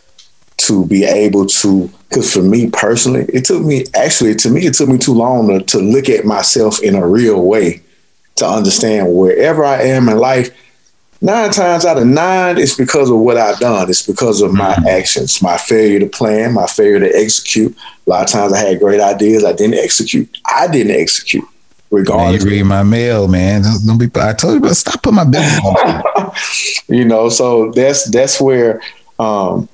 to 0.58 0.86
be 0.86 1.04
able 1.04 1.46
to 1.46 1.90
because 2.10 2.32
for 2.32 2.42
me 2.42 2.68
personally, 2.68 3.24
it 3.32 3.44
took 3.44 3.62
me 3.62 3.84
actually 3.94 4.34
to 4.34 4.50
me 4.50 4.66
it 4.66 4.74
took 4.74 4.88
me 4.88 4.98
too 4.98 5.14
long 5.14 5.48
to, 5.48 5.64
to 5.64 5.78
look 5.78 6.08
at 6.08 6.24
myself 6.24 6.82
in 6.82 6.96
a 6.96 7.06
real 7.06 7.42
way 7.42 7.82
to 8.36 8.46
understand 8.46 9.14
wherever 9.14 9.64
I 9.64 9.82
am 9.82 10.08
in 10.08 10.18
life. 10.18 10.50
Nine 11.22 11.50
times 11.50 11.84
out 11.84 11.98
of 11.98 12.06
nine, 12.06 12.56
it's 12.56 12.74
because 12.74 13.10
of 13.10 13.18
what 13.18 13.36
I've 13.36 13.58
done. 13.58 13.90
It's 13.90 14.06
because 14.06 14.40
of 14.40 14.54
my 14.54 14.74
mm-hmm. 14.74 14.86
actions, 14.88 15.42
my 15.42 15.58
failure 15.58 16.00
to 16.00 16.06
plan, 16.06 16.54
my 16.54 16.66
failure 16.66 16.98
to 16.98 17.14
execute. 17.14 17.76
A 18.06 18.10
lot 18.10 18.22
of 18.22 18.28
times 18.28 18.54
I 18.54 18.58
had 18.58 18.80
great 18.80 19.00
ideas, 19.00 19.44
I 19.44 19.52
didn't 19.52 19.78
execute. 19.78 20.34
I 20.46 20.66
didn't 20.66 20.98
execute. 20.98 21.44
Regardless, 21.90 22.42
man, 22.42 22.52
you 22.52 22.58
read 22.58 22.66
my 22.66 22.82
mail, 22.82 23.28
man. 23.28 23.62
Don't 23.84 23.98
be. 23.98 24.08
I 24.18 24.32
told 24.32 24.54
you, 24.54 24.60
but 24.60 24.74
stop 24.74 25.02
putting 25.02 25.16
my 25.16 25.24
business 25.24 25.60
on. 25.60 26.32
you 26.88 27.04
know, 27.04 27.28
so 27.28 27.70
that's 27.72 28.08
that's 28.10 28.40
where 28.40 28.80
um, 29.18 29.68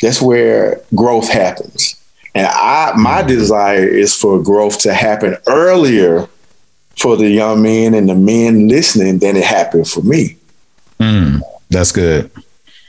that's 0.00 0.20
where 0.20 0.80
growth 0.94 1.28
happens. 1.28 1.94
And 2.34 2.46
I 2.46 2.92
my 2.96 3.22
desire 3.22 3.86
is 3.86 4.14
for 4.14 4.42
growth 4.42 4.78
to 4.80 4.92
happen 4.92 5.36
earlier 5.46 6.28
for 6.98 7.16
the 7.16 7.28
young 7.28 7.62
men 7.62 7.94
and 7.94 8.08
the 8.08 8.14
men 8.14 8.68
listening 8.68 9.18
than 9.18 9.36
it 9.36 9.44
happened 9.44 9.88
for 9.88 10.02
me. 10.02 10.36
Mm, 11.00 11.40
that's 11.70 11.92
good. 11.92 12.30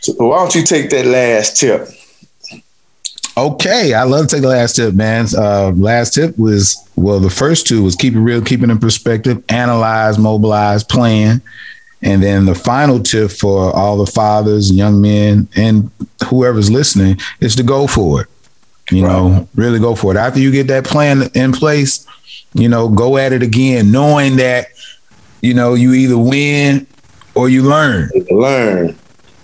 So 0.01 0.13
why 0.17 0.37
don't 0.39 0.55
you 0.55 0.63
take 0.63 0.89
that 0.91 1.05
last 1.05 1.57
tip? 1.57 1.87
Okay, 3.37 3.93
I 3.93 4.03
love 4.03 4.27
to 4.27 4.35
take 4.35 4.41
the 4.41 4.49
last 4.49 4.77
tip, 4.77 4.95
man. 4.95 5.27
Uh, 5.37 5.71
last 5.75 6.15
tip 6.15 6.37
was 6.39 6.75
well, 6.95 7.19
the 7.19 7.29
first 7.29 7.67
two 7.67 7.83
was 7.83 7.95
keep 7.95 8.15
it 8.15 8.19
real, 8.19 8.41
keep 8.41 8.63
it 8.63 8.69
in 8.69 8.79
perspective, 8.79 9.43
analyze, 9.49 10.17
mobilize, 10.17 10.83
plan. 10.83 11.41
And 12.01 12.21
then 12.21 12.45
the 12.45 12.55
final 12.55 13.01
tip 13.01 13.31
for 13.31 13.75
all 13.75 13.97
the 13.97 14.11
fathers, 14.11 14.71
young 14.71 15.01
men, 15.01 15.47
and 15.55 15.89
whoever's 16.27 16.69
listening 16.69 17.17
is 17.39 17.55
to 17.55 17.63
go 17.63 17.87
for 17.87 18.21
it. 18.21 18.27
You 18.91 19.05
right. 19.05 19.11
know, 19.11 19.49
really 19.55 19.79
go 19.79 19.95
for 19.95 20.13
it. 20.13 20.17
After 20.17 20.39
you 20.39 20.51
get 20.51 20.67
that 20.67 20.85
plan 20.85 21.23
in 21.33 21.51
place, 21.51 22.05
you 22.53 22.69
know, 22.69 22.87
go 22.87 23.17
at 23.17 23.33
it 23.33 23.43
again, 23.43 23.91
knowing 23.91 24.37
that, 24.37 24.67
you 25.41 25.53
know, 25.53 25.73
you 25.73 25.93
either 25.93 26.17
win 26.17 26.87
or 27.35 27.49
you 27.49 27.63
learn. 27.63 28.09
Learn. 28.29 28.95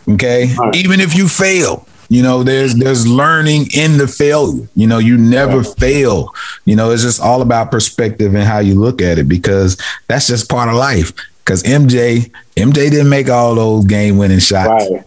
Okay. 0.08 0.54
Right. 0.58 0.76
Even 0.76 1.00
if 1.00 1.16
you 1.16 1.28
fail, 1.28 1.88
you 2.10 2.22
know, 2.22 2.44
there's 2.44 2.76
there's 2.76 3.08
learning 3.08 3.68
in 3.76 3.98
the 3.98 4.08
failure. 4.08 4.68
You 4.76 4.88
know, 4.88 5.00
you 5.00 5.18
never 5.18 5.60
right. 5.60 5.80
fail. 5.80 6.34
You 6.66 6.76
know, 6.76 6.92
it's 6.92 7.04
just 7.04 7.22
all 7.22 7.42
about 7.42 7.72
perspective 7.72 8.36
and 8.36 8.44
how 8.44 8.60
you 8.60 8.80
look 8.80 9.02
at 9.02 9.18
it 9.18 9.28
because 9.28 9.78
that's 10.08 10.28
just 10.28 10.50
part 10.50 10.70
of 10.70 10.76
life. 10.76 11.12
Because 11.44 11.64
MJ, 11.64 12.32
MJ 12.56 12.74
didn't 12.74 13.10
make 13.10 13.30
all 13.30 13.56
those 13.56 13.86
game 13.86 14.18
winning 14.18 14.40
shots. 14.40 14.90
Right. 14.90 15.04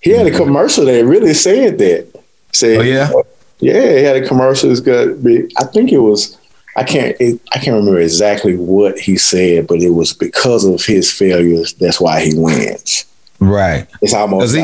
He 0.00 0.10
had 0.10 0.26
a 0.26 0.30
commercial 0.30 0.86
that 0.86 1.04
really 1.04 1.34
said 1.34 1.78
that. 1.78 2.22
Said, 2.52 2.78
oh 2.78 2.82
yeah, 2.82 3.12
yeah. 3.58 3.98
He 3.98 4.02
had 4.02 4.16
a 4.16 4.26
commercial. 4.26 4.70
It's 4.70 4.80
good. 4.80 5.52
I 5.58 5.64
think 5.64 5.92
it 5.92 5.98
was. 5.98 6.38
I 6.76 6.84
can't. 6.84 7.14
It, 7.20 7.40
I 7.52 7.58
can't 7.58 7.76
remember 7.76 8.00
exactly 8.00 8.56
what 8.56 8.98
he 8.98 9.18
said, 9.18 9.66
but 9.66 9.80
it 9.80 9.90
was 9.90 10.12
because 10.12 10.64
of 10.64 10.84
his 10.84 11.12
failures. 11.12 11.74
That's 11.74 12.00
why 12.00 12.24
he 12.24 12.32
wins. 12.34 13.04
Right. 13.38 13.86
It's 14.00 14.14
almost 14.14 14.54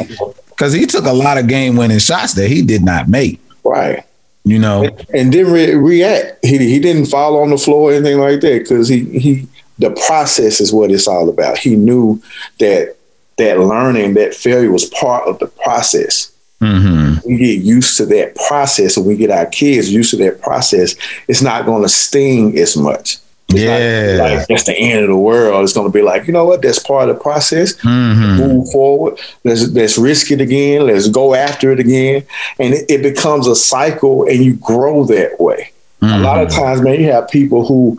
because 0.51 0.73
he, 0.73 0.81
he, 0.81 0.87
took 0.87 1.05
a 1.05 1.13
lot 1.13 1.39
of 1.39 1.49
game 1.49 1.77
winning 1.77 1.99
shots 1.99 2.35
that 2.35 2.49
he 2.49 2.63
did 2.63 2.83
not 2.83 3.09
make. 3.09 3.41
Right. 3.65 4.05
You 4.45 4.59
know, 4.59 4.85
and, 4.85 5.07
and 5.13 5.33
didn't 5.33 5.53
re- 5.53 5.75
react. 5.75 6.45
He 6.45 6.59
he 6.59 6.79
didn't 6.79 7.07
fall 7.07 7.43
on 7.43 7.51
the 7.51 7.59
floor 7.59 7.91
or 7.91 7.95
anything 7.95 8.19
like 8.19 8.41
that 8.41 8.61
because 8.61 8.89
he 8.89 9.05
he 9.19 9.49
the 9.79 9.91
process 10.07 10.61
is 10.61 10.73
what 10.73 10.91
it's 10.91 11.09
all 11.09 11.29
about. 11.29 11.59
He 11.59 11.77
knew 11.77 12.23
that 12.61 12.97
that 13.39 13.59
learning, 13.59 14.15
that 14.15 14.35
failure 14.35 14.71
was 14.71 14.87
part 14.87 15.29
of 15.29 15.39
the 15.39 15.47
process. 15.47 16.33
Mm-hmm. 16.61 17.29
We 17.29 17.37
get 17.37 17.63
used 17.63 17.99
to 17.99 18.07
that 18.07 18.35
process, 18.35 18.97
and 18.97 19.05
we 19.05 19.17
get 19.17 19.31
our 19.31 19.47
kids 19.47 19.93
used 19.93 20.11
to 20.13 20.17
that 20.19 20.41
process. 20.41 20.97
It's 21.29 21.43
not 21.43 21.67
going 21.67 21.83
to 21.83 21.89
sting 21.89 22.59
as 22.59 22.77
much. 22.77 23.19
It's 23.49 23.61
yeah, 23.61 24.17
like 24.21 24.49
that's 24.49 24.65
the 24.65 24.77
end 24.77 25.05
of 25.05 25.09
the 25.09 25.17
world. 25.17 25.63
It's 25.63 25.73
going 25.73 25.87
to 25.87 25.93
be 25.93 26.03
like, 26.03 26.27
you 26.27 26.33
know 26.33 26.47
what? 26.47 26.63
That's 26.63 26.81
part 26.81 27.09
of 27.09 27.17
the 27.17 27.23
process. 27.23 27.75
Mm-hmm. 27.77 28.43
Move 28.43 28.73
forward. 28.73 29.21
Let's 29.45 29.69
let's 29.69 29.99
risk 29.99 30.31
it 30.31 30.41
again. 30.41 30.87
Let's 30.87 31.09
go 31.09 31.35
after 31.35 31.71
it 31.71 31.79
again, 31.79 32.25
and 32.59 32.75
it, 32.75 32.91
it 32.91 33.03
becomes 33.03 33.47
a 33.47 33.55
cycle, 33.55 34.27
and 34.27 34.43
you 34.43 34.55
grow 34.57 35.05
that 35.05 35.39
way. 35.39 35.73
Mm-hmm. 36.01 36.15
A 36.15 36.19
lot 36.19 36.43
of 36.43 36.49
mm-hmm. 36.49 36.61
times, 36.61 36.81
man, 36.81 37.01
you 37.01 37.13
have 37.13 37.29
people 37.29 37.67
who 37.67 37.99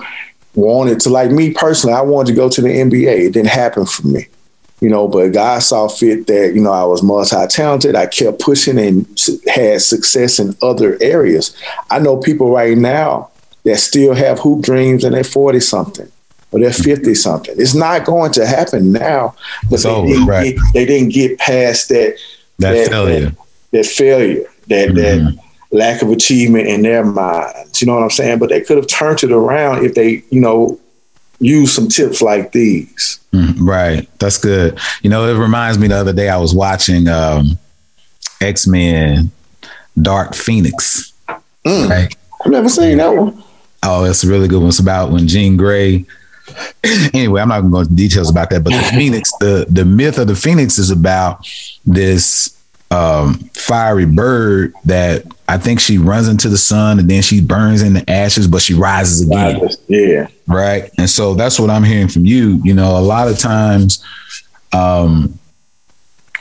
wanted 0.57 0.99
to, 1.01 1.09
like 1.09 1.31
me 1.31 1.53
personally, 1.53 1.95
I 1.95 2.01
wanted 2.01 2.31
to 2.31 2.35
go 2.35 2.49
to 2.49 2.61
the 2.61 2.67
NBA. 2.67 3.27
It 3.27 3.33
didn't 3.33 3.49
happen 3.49 3.85
for 3.85 4.07
me, 4.07 4.27
you 4.81 4.89
know, 4.89 5.07
but 5.07 5.29
God 5.29 5.59
saw 5.59 5.87
fit 5.87 6.27
that, 6.27 6.53
you 6.55 6.61
know, 6.61 6.71
I 6.71 6.83
was 6.83 7.03
multi 7.03 7.47
talented. 7.47 7.95
I 7.95 8.07
kept 8.07 8.41
pushing 8.41 8.79
and 8.79 9.05
had 9.47 9.81
success 9.81 10.39
in 10.39 10.55
other 10.61 10.97
areas. 10.99 11.55
I 11.91 11.99
know 11.99 12.17
people 12.17 12.51
right 12.51 12.77
now 12.77 13.29
that 13.63 13.77
still 13.77 14.15
have 14.15 14.39
hoop 14.39 14.63
dreams 14.63 15.03
and 15.03 15.13
they're 15.13 15.23
40 15.23 15.59
something 15.59 16.11
or 16.51 16.59
they're 16.59 16.73
50 16.73 17.13
something. 17.13 17.55
It's 17.57 17.75
not 17.75 18.05
going 18.05 18.31
to 18.33 18.47
happen 18.47 18.91
now, 18.91 19.35
but 19.69 19.81
they, 19.81 19.89
over, 19.89 20.07
didn't 20.07 20.25
right. 20.25 20.55
get, 20.55 20.73
they, 20.73 20.85
didn't 20.85 21.13
get 21.13 21.37
past 21.37 21.89
that, 21.89 22.17
that, 22.57 22.71
that 22.73 22.89
failure, 22.89 23.29
that, 23.29 23.37
that 23.71 23.85
failure, 23.85 24.43
that, 24.67 24.89
mm-hmm. 24.89 25.25
that, 25.35 25.43
lack 25.71 26.01
of 26.01 26.09
achievement 26.09 26.67
in 26.67 26.81
their 26.81 27.03
minds. 27.03 27.81
You 27.81 27.87
know 27.87 27.95
what 27.95 28.03
I'm 28.03 28.09
saying? 28.09 28.39
But 28.39 28.49
they 28.49 28.61
could 28.61 28.77
have 28.77 28.87
turned 28.87 29.23
it 29.23 29.31
around 29.31 29.85
if 29.85 29.93
they, 29.93 30.23
you 30.29 30.41
know, 30.41 30.79
use 31.39 31.73
some 31.73 31.87
tips 31.87 32.21
like 32.21 32.51
these. 32.51 33.19
Mm, 33.33 33.55
right. 33.59 34.09
That's 34.19 34.37
good. 34.37 34.79
You 35.01 35.09
know, 35.09 35.27
it 35.27 35.39
reminds 35.39 35.77
me 35.77 35.87
the 35.87 35.95
other 35.95 36.13
day 36.13 36.29
I 36.29 36.37
was 36.37 36.53
watching 36.53 37.07
um, 37.07 37.57
X 38.41 38.67
Men 38.67 39.31
Dark 40.01 40.33
Phoenix. 40.33 41.13
Mm. 41.65 41.89
Right. 41.89 42.15
I've 42.43 42.51
never 42.51 42.69
seen 42.69 42.97
that 42.97 43.15
one. 43.15 43.43
Oh, 43.83 44.05
it's 44.05 44.23
a 44.23 44.27
really 44.27 44.47
good 44.47 44.59
one. 44.59 44.69
It's 44.69 44.79
about 44.79 45.11
when 45.11 45.27
Jean 45.27 45.57
Grey. 45.57 46.05
anyway, 47.13 47.41
I'm 47.41 47.49
not 47.49 47.61
going 47.61 47.71
to 47.71 47.75
go 47.75 47.79
into 47.81 47.93
details 47.93 48.29
about 48.29 48.49
that, 48.49 48.63
but 48.63 48.71
the 48.71 48.81
Phoenix, 48.95 49.31
the 49.39 49.65
the 49.69 49.85
myth 49.85 50.17
of 50.17 50.27
the 50.27 50.35
Phoenix 50.35 50.77
is 50.77 50.91
about 50.91 51.47
this 51.85 52.56
um, 52.91 53.35
fiery 53.53 54.05
bird 54.05 54.73
that 54.85 55.25
I 55.47 55.57
think 55.57 55.79
she 55.79 55.97
runs 55.97 56.27
into 56.27 56.49
the 56.49 56.57
sun 56.57 56.99
and 56.99 57.09
then 57.09 57.21
she 57.21 57.41
burns 57.41 57.81
in 57.81 57.93
the 57.93 58.09
ashes, 58.09 58.47
but 58.47 58.61
she 58.61 58.73
rises 58.73 59.27
again. 59.27 59.61
Yeah. 59.87 60.27
Right. 60.47 60.89
And 60.97 61.09
so 61.09 61.33
that's 61.33 61.59
what 61.59 61.69
I'm 61.69 61.83
hearing 61.83 62.07
from 62.07 62.25
you. 62.25 62.59
You 62.63 62.73
know, 62.73 62.97
a 62.97 63.01
lot 63.01 63.27
of 63.27 63.37
times, 63.39 64.03
um, 64.73 65.37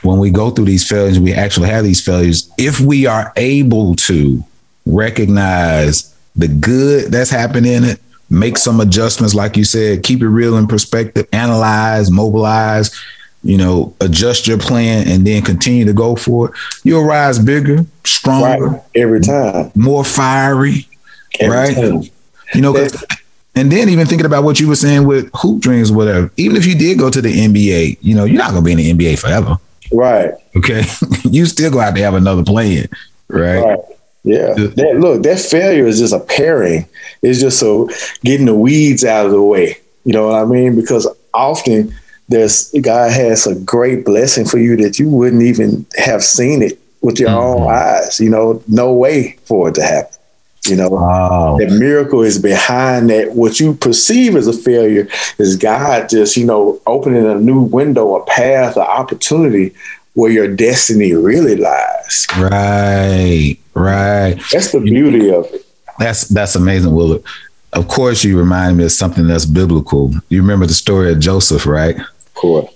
when 0.03 0.19
we 0.19 0.29
go 0.29 0.51
through 0.51 0.65
these 0.65 0.87
failures, 0.87 1.19
we 1.19 1.33
actually 1.33 1.69
have 1.69 1.83
these 1.83 2.03
failures. 2.03 2.49
If 2.57 2.79
we 2.79 3.07
are 3.07 3.33
able 3.35 3.95
to 3.95 4.43
recognize 4.85 6.13
the 6.35 6.47
good 6.47 7.11
that's 7.11 7.29
happening 7.29 7.73
in 7.73 7.83
it, 7.83 7.99
make 8.29 8.57
some 8.57 8.79
adjustments, 8.79 9.33
like 9.33 9.57
you 9.57 9.63
said, 9.63 10.03
keep 10.03 10.21
it 10.21 10.27
real 10.27 10.57
in 10.57 10.67
perspective, 10.67 11.27
analyze, 11.33 12.11
mobilize, 12.11 12.95
you 13.47 13.57
know, 13.57 13.95
adjust 14.01 14.45
your 14.45 14.57
plan 14.57 15.07
and 15.07 15.25
then 15.25 15.41
continue 15.41 15.85
to 15.85 15.93
go 15.93 16.17
for 16.17 16.49
it, 16.49 16.55
you'll 16.83 17.05
rise 17.05 17.39
bigger, 17.39 17.85
stronger, 18.03 18.67
right. 18.67 18.83
every 18.93 19.21
time, 19.21 19.71
more 19.73 20.03
fiery, 20.03 20.85
every 21.39 21.55
right? 21.55 21.75
Time. 21.75 22.03
You 22.53 22.61
know, 22.61 22.75
And 23.55 23.71
then 23.71 23.87
even 23.87 24.05
thinking 24.05 24.25
about 24.25 24.43
what 24.43 24.59
you 24.59 24.67
were 24.67 24.75
saying 24.75 25.07
with 25.07 25.31
hoop 25.33 25.61
dreams, 25.61 25.93
whatever. 25.93 26.29
Even 26.35 26.57
if 26.57 26.65
you 26.65 26.75
did 26.75 26.99
go 26.99 27.09
to 27.09 27.21
the 27.21 27.33
NBA, 27.33 27.99
you 28.01 28.15
know, 28.15 28.25
you're 28.25 28.37
not 28.37 28.49
gonna 28.49 28.61
be 28.61 28.73
in 28.73 28.77
the 28.77 28.91
NBA 28.91 29.17
forever. 29.17 29.57
Right. 29.93 30.31
Okay. 30.57 30.83
you 31.23 31.45
still 31.45 31.71
go 31.71 31.79
out 31.79 31.95
to 31.95 32.01
have 32.01 32.15
another 32.15 32.43
plan. 32.43 32.89
Right. 33.29 33.63
right. 33.63 33.79
Yeah. 34.25 34.53
That, 34.55 34.97
look, 34.99 35.23
that 35.23 35.39
failure 35.39 35.85
is 35.85 35.99
just 35.99 36.13
a 36.13 36.19
pairing. 36.19 36.85
It's 37.21 37.39
just 37.39 37.59
so 37.59 37.89
getting 38.25 38.45
the 38.45 38.55
weeds 38.55 39.05
out 39.05 39.25
of 39.25 39.31
the 39.31 39.41
way. 39.41 39.77
You 40.03 40.11
know 40.11 40.27
what 40.27 40.41
I 40.41 40.45
mean? 40.45 40.75
Because 40.75 41.07
often 41.33 41.95
there's 42.29 42.71
God 42.81 43.11
has 43.11 43.47
a 43.47 43.55
great 43.55 44.05
blessing 44.05 44.45
for 44.45 44.57
you 44.57 44.75
that 44.77 44.99
you 44.99 45.09
wouldn't 45.09 45.43
even 45.43 45.85
have 45.97 46.23
seen 46.23 46.61
it 46.61 46.79
with 47.01 47.19
your 47.19 47.29
mm-hmm. 47.29 47.63
own 47.63 47.71
eyes. 47.71 48.19
You 48.19 48.29
know, 48.29 48.63
no 48.67 48.93
way 48.93 49.37
for 49.45 49.69
it 49.69 49.75
to 49.75 49.83
happen. 49.83 50.13
You 50.65 50.75
know, 50.75 50.89
wow. 50.89 51.57
that 51.59 51.71
miracle 51.71 52.23
is 52.23 52.39
behind 52.39 53.09
that. 53.09 53.33
What 53.33 53.59
you 53.59 53.73
perceive 53.73 54.35
as 54.35 54.47
a 54.47 54.53
failure 54.53 55.07
is 55.37 55.55
God 55.55 56.09
just, 56.09 56.35
you 56.35 56.45
know, 56.45 56.81
opening 56.85 57.25
a 57.25 57.35
new 57.35 57.61
window, 57.61 58.15
a 58.15 58.25
path, 58.25 58.75
an 58.75 58.81
opportunity 58.81 59.73
where 60.13 60.31
your 60.31 60.53
destiny 60.53 61.13
really 61.13 61.55
lies. 61.55 62.27
Right, 62.37 63.57
right. 63.75 64.35
That's 64.51 64.71
the 64.71 64.81
beauty 64.81 65.31
of 65.31 65.45
it. 65.53 65.65
That's 65.99 66.27
that's 66.27 66.55
amazing, 66.55 66.93
Willard. 66.93 67.23
Of 67.73 67.87
course, 67.87 68.23
you 68.23 68.37
remind 68.37 68.77
me 68.77 68.85
of 68.85 68.91
something 68.91 69.27
that's 69.27 69.45
biblical. 69.45 70.11
You 70.29 70.41
remember 70.41 70.65
the 70.65 70.73
story 70.73 71.11
of 71.11 71.19
Joseph, 71.19 71.65
right? 71.65 71.95
Course. 72.37 72.73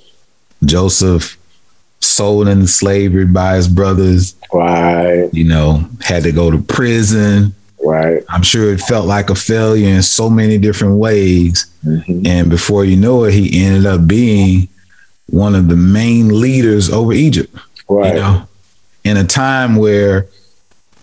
Joseph 0.66 1.38
sold 2.00 2.48
into 2.48 2.68
slavery 2.68 3.26
by 3.26 3.56
his 3.56 3.68
brothers. 3.68 4.36
Right. 4.52 5.30
You 5.32 5.46
know, 5.46 5.88
had 6.02 6.24
to 6.24 6.32
go 6.32 6.52
to 6.52 6.62
prison. 6.62 7.54
Right. 7.84 8.24
I'm 8.30 8.44
sure 8.44 8.74
it 8.74 8.82
felt 8.82 9.08
like 9.08 9.30
a 9.30 9.36
failure 9.36 9.88
in 9.88 10.02
so 10.02 10.30
many 10.30 10.58
different 10.58 10.98
ways. 10.98 11.72
Mm-hmm. 11.86 12.26
And 12.26 12.50
before 12.50 12.86
you 12.86 12.98
know 12.98 13.24
it, 13.24 13.34
he 13.34 13.64
ended 13.64 13.86
up 13.86 14.08
being 14.08 14.68
one 15.28 15.56
of 15.56 15.68
the 15.68 15.76
main 15.76 16.42
leaders 16.42 16.90
over 16.90 17.14
Egypt. 17.14 17.56
Right. 17.90 18.16
You 18.16 18.20
know, 18.20 18.48
in 19.04 19.18
a 19.18 19.24
time 19.24 19.76
where 19.76 20.28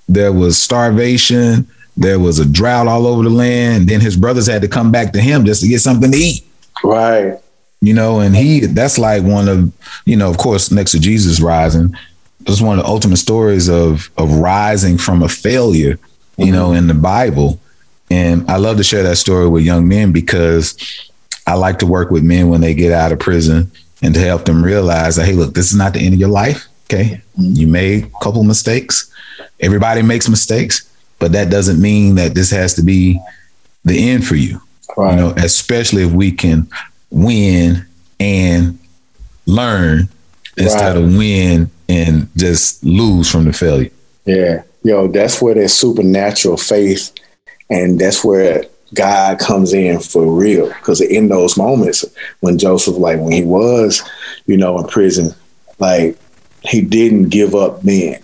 there 0.08 0.32
was 0.32 0.60
starvation, 0.60 1.68
there 1.96 2.20
was 2.20 2.38
a 2.38 2.46
drought 2.46 2.86
all 2.86 3.06
over 3.06 3.24
the 3.24 3.30
land. 3.30 3.88
Then 3.88 4.00
his 4.00 4.16
brothers 4.16 4.46
had 4.46 4.62
to 4.62 4.68
come 4.68 4.92
back 4.92 5.12
to 5.12 5.20
him 5.20 5.44
just 5.44 5.62
to 5.62 5.68
get 5.68 5.80
something 5.80 6.12
to 6.12 6.16
eat. 6.16 6.44
Right. 6.84 7.38
You 7.80 7.94
know, 7.94 8.20
and 8.20 8.34
he 8.34 8.66
that's 8.66 8.98
like 8.98 9.22
one 9.22 9.48
of, 9.48 9.72
you 10.04 10.16
know, 10.16 10.28
of 10.28 10.38
course, 10.38 10.72
next 10.72 10.92
to 10.92 11.00
Jesus 11.00 11.40
rising, 11.40 11.94
it's 12.46 12.60
one 12.60 12.78
of 12.78 12.84
the 12.84 12.90
ultimate 12.90 13.18
stories 13.18 13.68
of 13.68 14.10
of 14.16 14.32
rising 14.32 14.98
from 14.98 15.22
a 15.22 15.28
failure 15.28 15.98
you 16.38 16.46
mm-hmm. 16.46 16.54
know, 16.54 16.72
in 16.72 16.86
the 16.86 16.94
Bible. 16.94 17.60
And 18.10 18.48
I 18.50 18.56
love 18.56 18.78
to 18.78 18.84
share 18.84 19.02
that 19.02 19.16
story 19.16 19.48
with 19.48 19.64
young 19.64 19.86
men 19.86 20.12
because 20.12 21.10
I 21.46 21.54
like 21.54 21.80
to 21.80 21.86
work 21.86 22.10
with 22.10 22.22
men 22.22 22.48
when 22.48 22.62
they 22.62 22.74
get 22.74 22.92
out 22.92 23.12
of 23.12 23.18
prison 23.18 23.70
and 24.00 24.14
to 24.14 24.20
help 24.20 24.44
them 24.44 24.64
realize 24.64 25.16
that, 25.16 25.26
hey, 25.26 25.32
look, 25.32 25.54
this 25.54 25.70
is 25.70 25.76
not 25.76 25.92
the 25.92 26.00
end 26.00 26.14
of 26.14 26.20
your 26.20 26.30
life. 26.30 26.66
Okay. 26.84 27.20
Mm-hmm. 27.38 27.52
You 27.54 27.66
made 27.66 28.04
a 28.04 28.10
couple 28.22 28.42
mistakes. 28.44 29.12
Everybody 29.60 30.02
makes 30.02 30.28
mistakes, 30.28 30.90
but 31.18 31.32
that 31.32 31.50
doesn't 31.50 31.82
mean 31.82 32.14
that 32.14 32.34
this 32.34 32.50
has 32.50 32.74
to 32.74 32.82
be 32.82 33.20
the 33.84 34.10
end 34.10 34.26
for 34.26 34.36
you. 34.36 34.60
Right. 34.96 35.10
You 35.10 35.16
know, 35.16 35.30
especially 35.36 36.02
if 36.02 36.12
we 36.12 36.32
can 36.32 36.68
win 37.10 37.86
and 38.20 38.78
learn 39.46 40.08
instead 40.56 40.96
right. 40.96 41.04
of 41.04 41.16
win 41.16 41.70
and 41.88 42.28
just 42.36 42.82
lose 42.84 43.30
from 43.30 43.44
the 43.44 43.52
failure. 43.52 43.90
Yeah 44.24 44.62
Yo, 44.84 45.08
that's 45.08 45.42
where 45.42 45.54
that 45.54 45.68
supernatural 45.68 46.56
faith 46.56 47.12
and 47.68 47.98
that's 47.98 48.24
where 48.24 48.64
God 48.94 49.38
comes 49.38 49.72
in 49.72 50.00
for 50.00 50.32
real. 50.32 50.68
Because 50.68 51.00
in 51.00 51.28
those 51.28 51.56
moments 51.56 52.04
when 52.40 52.58
Joseph, 52.58 52.96
like 52.96 53.18
when 53.18 53.32
he 53.32 53.44
was, 53.44 54.08
you 54.46 54.56
know, 54.56 54.78
in 54.78 54.86
prison, 54.86 55.34
like 55.78 56.16
he 56.62 56.80
didn't 56.80 57.28
give 57.28 57.54
up 57.54 57.82
then. 57.82 58.22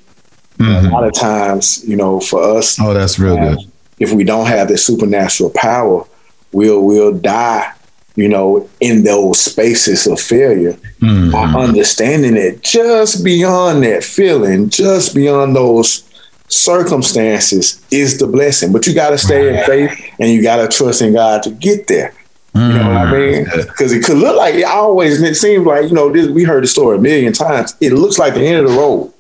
Mm-hmm. 0.59 0.87
A 0.87 0.91
lot 0.91 1.05
of 1.05 1.13
times, 1.13 1.85
you 1.87 1.97
know, 1.97 2.21
for 2.21 2.57
us, 2.57 2.79
oh, 2.81 2.95
that's 2.95 3.19
real 3.19 3.37
good. 3.37 3.59
If 3.99 4.13
we 4.13 4.23
don't 4.23 4.47
have 4.47 4.69
the 4.69 4.79
supernatural 4.79 5.51
power, 5.51 6.07
we'll 6.53 6.81
we'll 6.85 7.13
die 7.13 7.73
you 8.17 8.29
know, 8.29 8.69
in 8.81 9.05
those 9.05 9.41
spaces 9.41 10.07
of 10.07 10.21
failure, 10.21 10.75
mm-hmm. 11.01 11.31
by 11.31 11.45
understanding 11.45 12.37
it 12.37 12.63
just 12.63 13.25
beyond 13.25 13.83
that 13.83 14.05
feeling, 14.05 14.71
just 14.71 15.15
beyond 15.15 15.57
those 15.57 16.09
circumstances 16.49 17.85
is 17.91 18.19
the 18.19 18.27
blessing. 18.27 18.73
But 18.73 18.87
you 18.87 18.95
got 18.95 19.11
to 19.11 19.19
stay 19.19 19.49
in 19.49 19.65
faith 19.65 20.13
and 20.21 20.31
you 20.31 20.43
got 20.43 20.57
to 20.57 20.77
trust 20.77 21.03
in 21.03 21.13
God 21.13 21.43
to 21.43 21.51
get 21.51 21.87
there. 21.89 22.15
You 22.55 22.61
know 22.61 22.87
what 22.87 22.97
I 22.97 23.13
mean? 23.13 23.45
Because 23.45 23.93
it 23.93 24.05
could 24.05 24.19
look 24.19 24.37
like 24.37 24.55
it 24.55 24.65
always, 24.65 25.19
and 25.19 25.27
it 25.27 25.35
seems 25.35 25.67
like, 25.67 25.89
you 25.89 25.93
know, 25.93 26.13
this, 26.13 26.29
we 26.29 26.45
heard 26.45 26.63
the 26.63 26.69
story 26.69 26.99
a 26.99 27.01
million 27.01 27.33
times. 27.33 27.75
It 27.81 27.93
looks 27.93 28.17
like 28.17 28.35
the 28.35 28.47
end 28.47 28.65
of 28.65 28.71
the 28.71 28.79
road. 28.79 29.13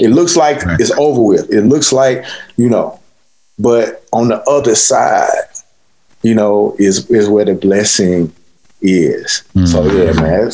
It 0.00 0.08
looks 0.08 0.34
like 0.34 0.64
right. 0.64 0.80
it's 0.80 0.90
over 0.90 1.22
with. 1.22 1.52
It 1.52 1.62
looks 1.62 1.92
like, 1.92 2.24
you 2.56 2.68
know, 2.68 2.98
but 3.56 4.04
on 4.12 4.26
the 4.28 4.42
other 4.50 4.74
side, 4.74 5.30
you 6.22 6.34
know, 6.34 6.74
is 6.78 7.10
is 7.10 7.28
where 7.28 7.44
the 7.44 7.54
blessing 7.54 8.32
is. 8.80 9.42
Mm-hmm. 9.54 9.66
So 9.66 9.84
yeah, 9.86 10.12
man, 10.12 10.50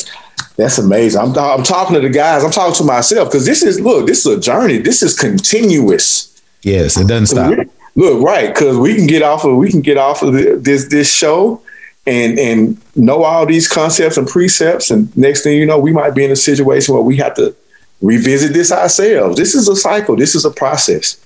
that's 0.57 0.79
amazing. 0.79 1.20
I'm, 1.20 1.37
I'm 1.37 1.62
talking 1.62 1.94
to 1.94 2.01
the 2.01 2.11
guys. 2.11 2.44
I'm 2.44 2.51
talking 2.51 2.75
to 2.75 2.85
myself 2.85 3.29
because 3.29 3.46
this 3.46 3.62
is 3.62 3.81
look. 3.81 4.07
This 4.07 4.27
is 4.27 4.38
a 4.38 4.40
journey. 4.40 4.79
This 4.79 5.03
is 5.03 5.18
continuous. 5.18 6.40
Yes, 6.62 6.96
it 6.96 7.09
doesn't 7.09 7.27
stop. 7.27 7.66
Look, 7.94 8.22
right? 8.22 8.48
Because 8.48 8.79
we 8.79 8.94
can 8.94 9.07
get 9.07 9.22
off 9.22 9.44
of 9.44 9.57
we 9.57 9.70
can 9.70 9.81
get 9.81 9.98
off 9.98 10.22
of 10.22 10.33
the, 10.35 10.57
this 10.57 10.88
this 10.88 11.12
show 11.12 11.62
and 12.07 12.38
and 12.38 12.81
know 12.96 13.22
all 13.22 13.46
these 13.46 13.68
concepts 13.68 14.16
and 14.16 14.27
precepts, 14.27 14.90
and 14.90 15.14
next 15.16 15.42
thing 15.42 15.59
you 15.59 15.66
know, 15.66 15.79
we 15.79 15.92
might 15.92 16.14
be 16.14 16.25
in 16.25 16.31
a 16.31 16.37
situation 16.37 16.94
where 16.94 17.03
we 17.03 17.16
have 17.16 17.35
to 17.35 17.55
revisit 18.01 18.53
this 18.53 18.72
ourselves. 18.72 19.37
This 19.37 19.55
is 19.55 19.68
a 19.68 19.77
cycle. 19.77 20.16
This 20.16 20.35
is 20.35 20.44
a 20.44 20.51
process. 20.51 21.18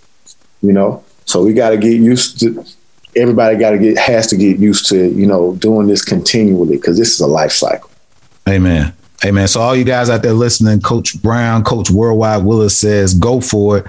You 0.63 0.73
know, 0.73 1.05
so 1.25 1.45
we 1.45 1.53
got 1.53 1.71
to 1.71 1.77
get 1.77 2.01
used 2.01 2.41
to. 2.41 2.65
Everybody 3.17 3.57
got 3.57 3.71
to 3.71 3.79
get 3.79 3.99
has 3.99 4.27
to 4.29 4.37
get 4.37 4.59
used 4.59 4.89
to 4.91 5.09
you 5.11 5.27
know 5.27 5.57
doing 5.57 5.87
this 5.87 6.05
continually 6.05 6.77
because 6.77 6.99
this 6.99 7.15
is 7.15 7.21
a 7.21 7.27
life 7.27 7.53
cycle. 7.53 7.91
Amen. 8.49 8.93
Amen. 9.25 9.49
so 9.49 9.61
all 9.61 9.75
you 9.75 9.85
guys 9.85 10.11
out 10.11 10.23
there 10.23 10.35
listening, 10.35 10.81
Coach 10.81 11.21
Brown, 11.23 11.65
Coach 11.65 11.91
Worldwide 11.91 12.45
Willis 12.45 12.77
says, 12.77 13.15
go 13.15 13.41
for 13.41 13.79
it. 13.79 13.87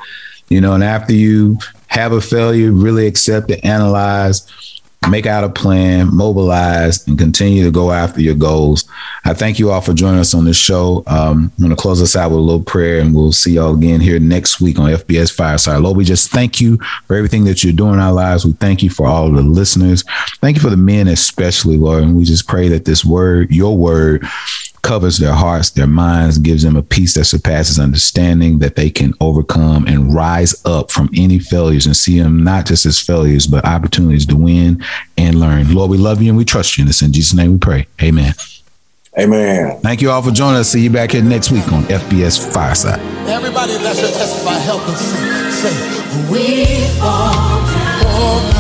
You 0.48 0.62
know, 0.62 0.74
and 0.74 0.84
after 0.84 1.14
you 1.14 1.58
have 1.88 2.14
a 2.14 2.22
failure, 2.22 2.72
really 2.72 3.06
accept 3.08 3.52
it, 3.52 3.64
analyze, 3.66 4.77
make 5.10 5.26
out 5.26 5.44
a 5.44 5.50
plan, 5.50 6.14
mobilize, 6.14 7.08
and 7.08 7.18
continue 7.18 7.64
to 7.64 7.72
go 7.72 7.92
after 7.92 8.22
your 8.22 8.36
goals. 8.36 8.86
I 9.26 9.34
thank 9.34 9.60
you 9.60 9.72
all 9.72 9.82
for 9.82 9.94
joining 9.94 10.20
us 10.20 10.34
on 10.34 10.46
this 10.46 10.58
show. 10.58 11.04
Um, 11.08 11.52
I'm 11.58 11.64
going 11.64 11.70
to 11.70 11.82
close 11.82 12.02
us 12.02 12.16
out 12.16 12.32
with 12.32 12.40
a 12.40 12.44
little 12.44 12.64
prayer, 12.64 13.00
and 13.00 13.14
we'll 13.14 13.32
see 13.32 13.54
y'all 13.54 13.76
again 13.76 14.00
here 14.00 14.20
next 14.20 14.62
week 14.62 14.80
on 14.80 14.90
FBS 14.90 15.36
Fireside. 15.36 15.82
Lord, 15.82 15.98
we 15.98 16.06
just 16.06 16.32
thank 16.32 16.62
you 16.62 16.78
for 17.08 17.16
everything 17.16 17.44
that 17.46 17.64
you're 17.64 17.74
doing 17.74 17.96
in 17.96 18.00
our 18.00 18.14
lives. 18.14 18.46
We 18.46 18.54
thank 18.54 18.84
you 18.84 18.90
for 18.90 19.06
all 19.08 19.32
the 19.32 19.42
listeners. 19.42 20.04
Thank 20.40 20.58
you 20.58 20.62
for 20.62 20.70
the 20.70 20.78
men, 20.78 21.08
especially, 21.08 21.78
Lord. 21.78 22.04
And 22.04 22.16
we 22.16 22.24
just 22.24 22.48
pray 22.48 22.68
that 22.70 22.86
this 22.86 23.04
word, 23.04 23.52
your 23.52 23.78
word, 23.78 24.26
covers 24.88 25.18
their 25.18 25.34
hearts, 25.34 25.70
their 25.72 25.86
minds, 25.86 26.38
gives 26.38 26.64
them 26.64 26.78
a 26.78 26.82
peace 26.82 27.14
that 27.16 27.26
surpasses 27.26 27.78
understanding 27.78 28.60
that 28.60 28.78
they 28.78 28.90
can 28.90 29.14
overcome 29.20 29.86
and 29.86 30.14
rise 30.16 30.66
up 30.66 30.90
from 30.90 31.10
any 31.14 31.40
failures 31.40 31.86
and 31.86 31.96
see 31.96 32.18
them 32.18 32.42
not 32.42 32.66
just 32.66 32.86
as 32.86 32.98
failures, 32.98 33.48
but 33.48 33.66
opportunities 33.66 34.26
to 34.26 34.38
win 34.38 34.82
and 35.18 35.42
learn. 35.42 35.76
Lord, 35.76 35.92
we 35.92 35.98
love 35.98 36.22
you 36.22 36.30
and 36.30 36.38
we 36.38 36.46
trust 36.46 36.78
you. 36.78 36.84
And 36.84 36.90
it's 36.90 37.02
in 37.02 37.12
Jesus' 37.12 37.36
name 37.36 37.52
we 37.52 37.58
pray. 37.60 37.88
Amen. 38.02 38.34
Amen. 39.20 39.78
Thank 39.82 40.02
you 40.02 40.10
all 40.10 40.22
for 40.22 40.32
joining 40.32 40.62
us. 40.62 40.70
See 40.70 40.82
you 40.82 40.90
back 40.90 41.12
here 41.12 41.24
next 41.24 41.52
week 41.52 41.70
on 41.74 41.84
FBS 41.84 42.54
Fireside. 42.54 43.00
Everybody 43.28 43.74
that's 43.80 44.00
your 44.00 44.12
testify, 44.12 44.54
help 44.54 44.84
us 44.84 45.02
say, 45.60 46.32
we 46.32 46.66
fall 47.00 48.57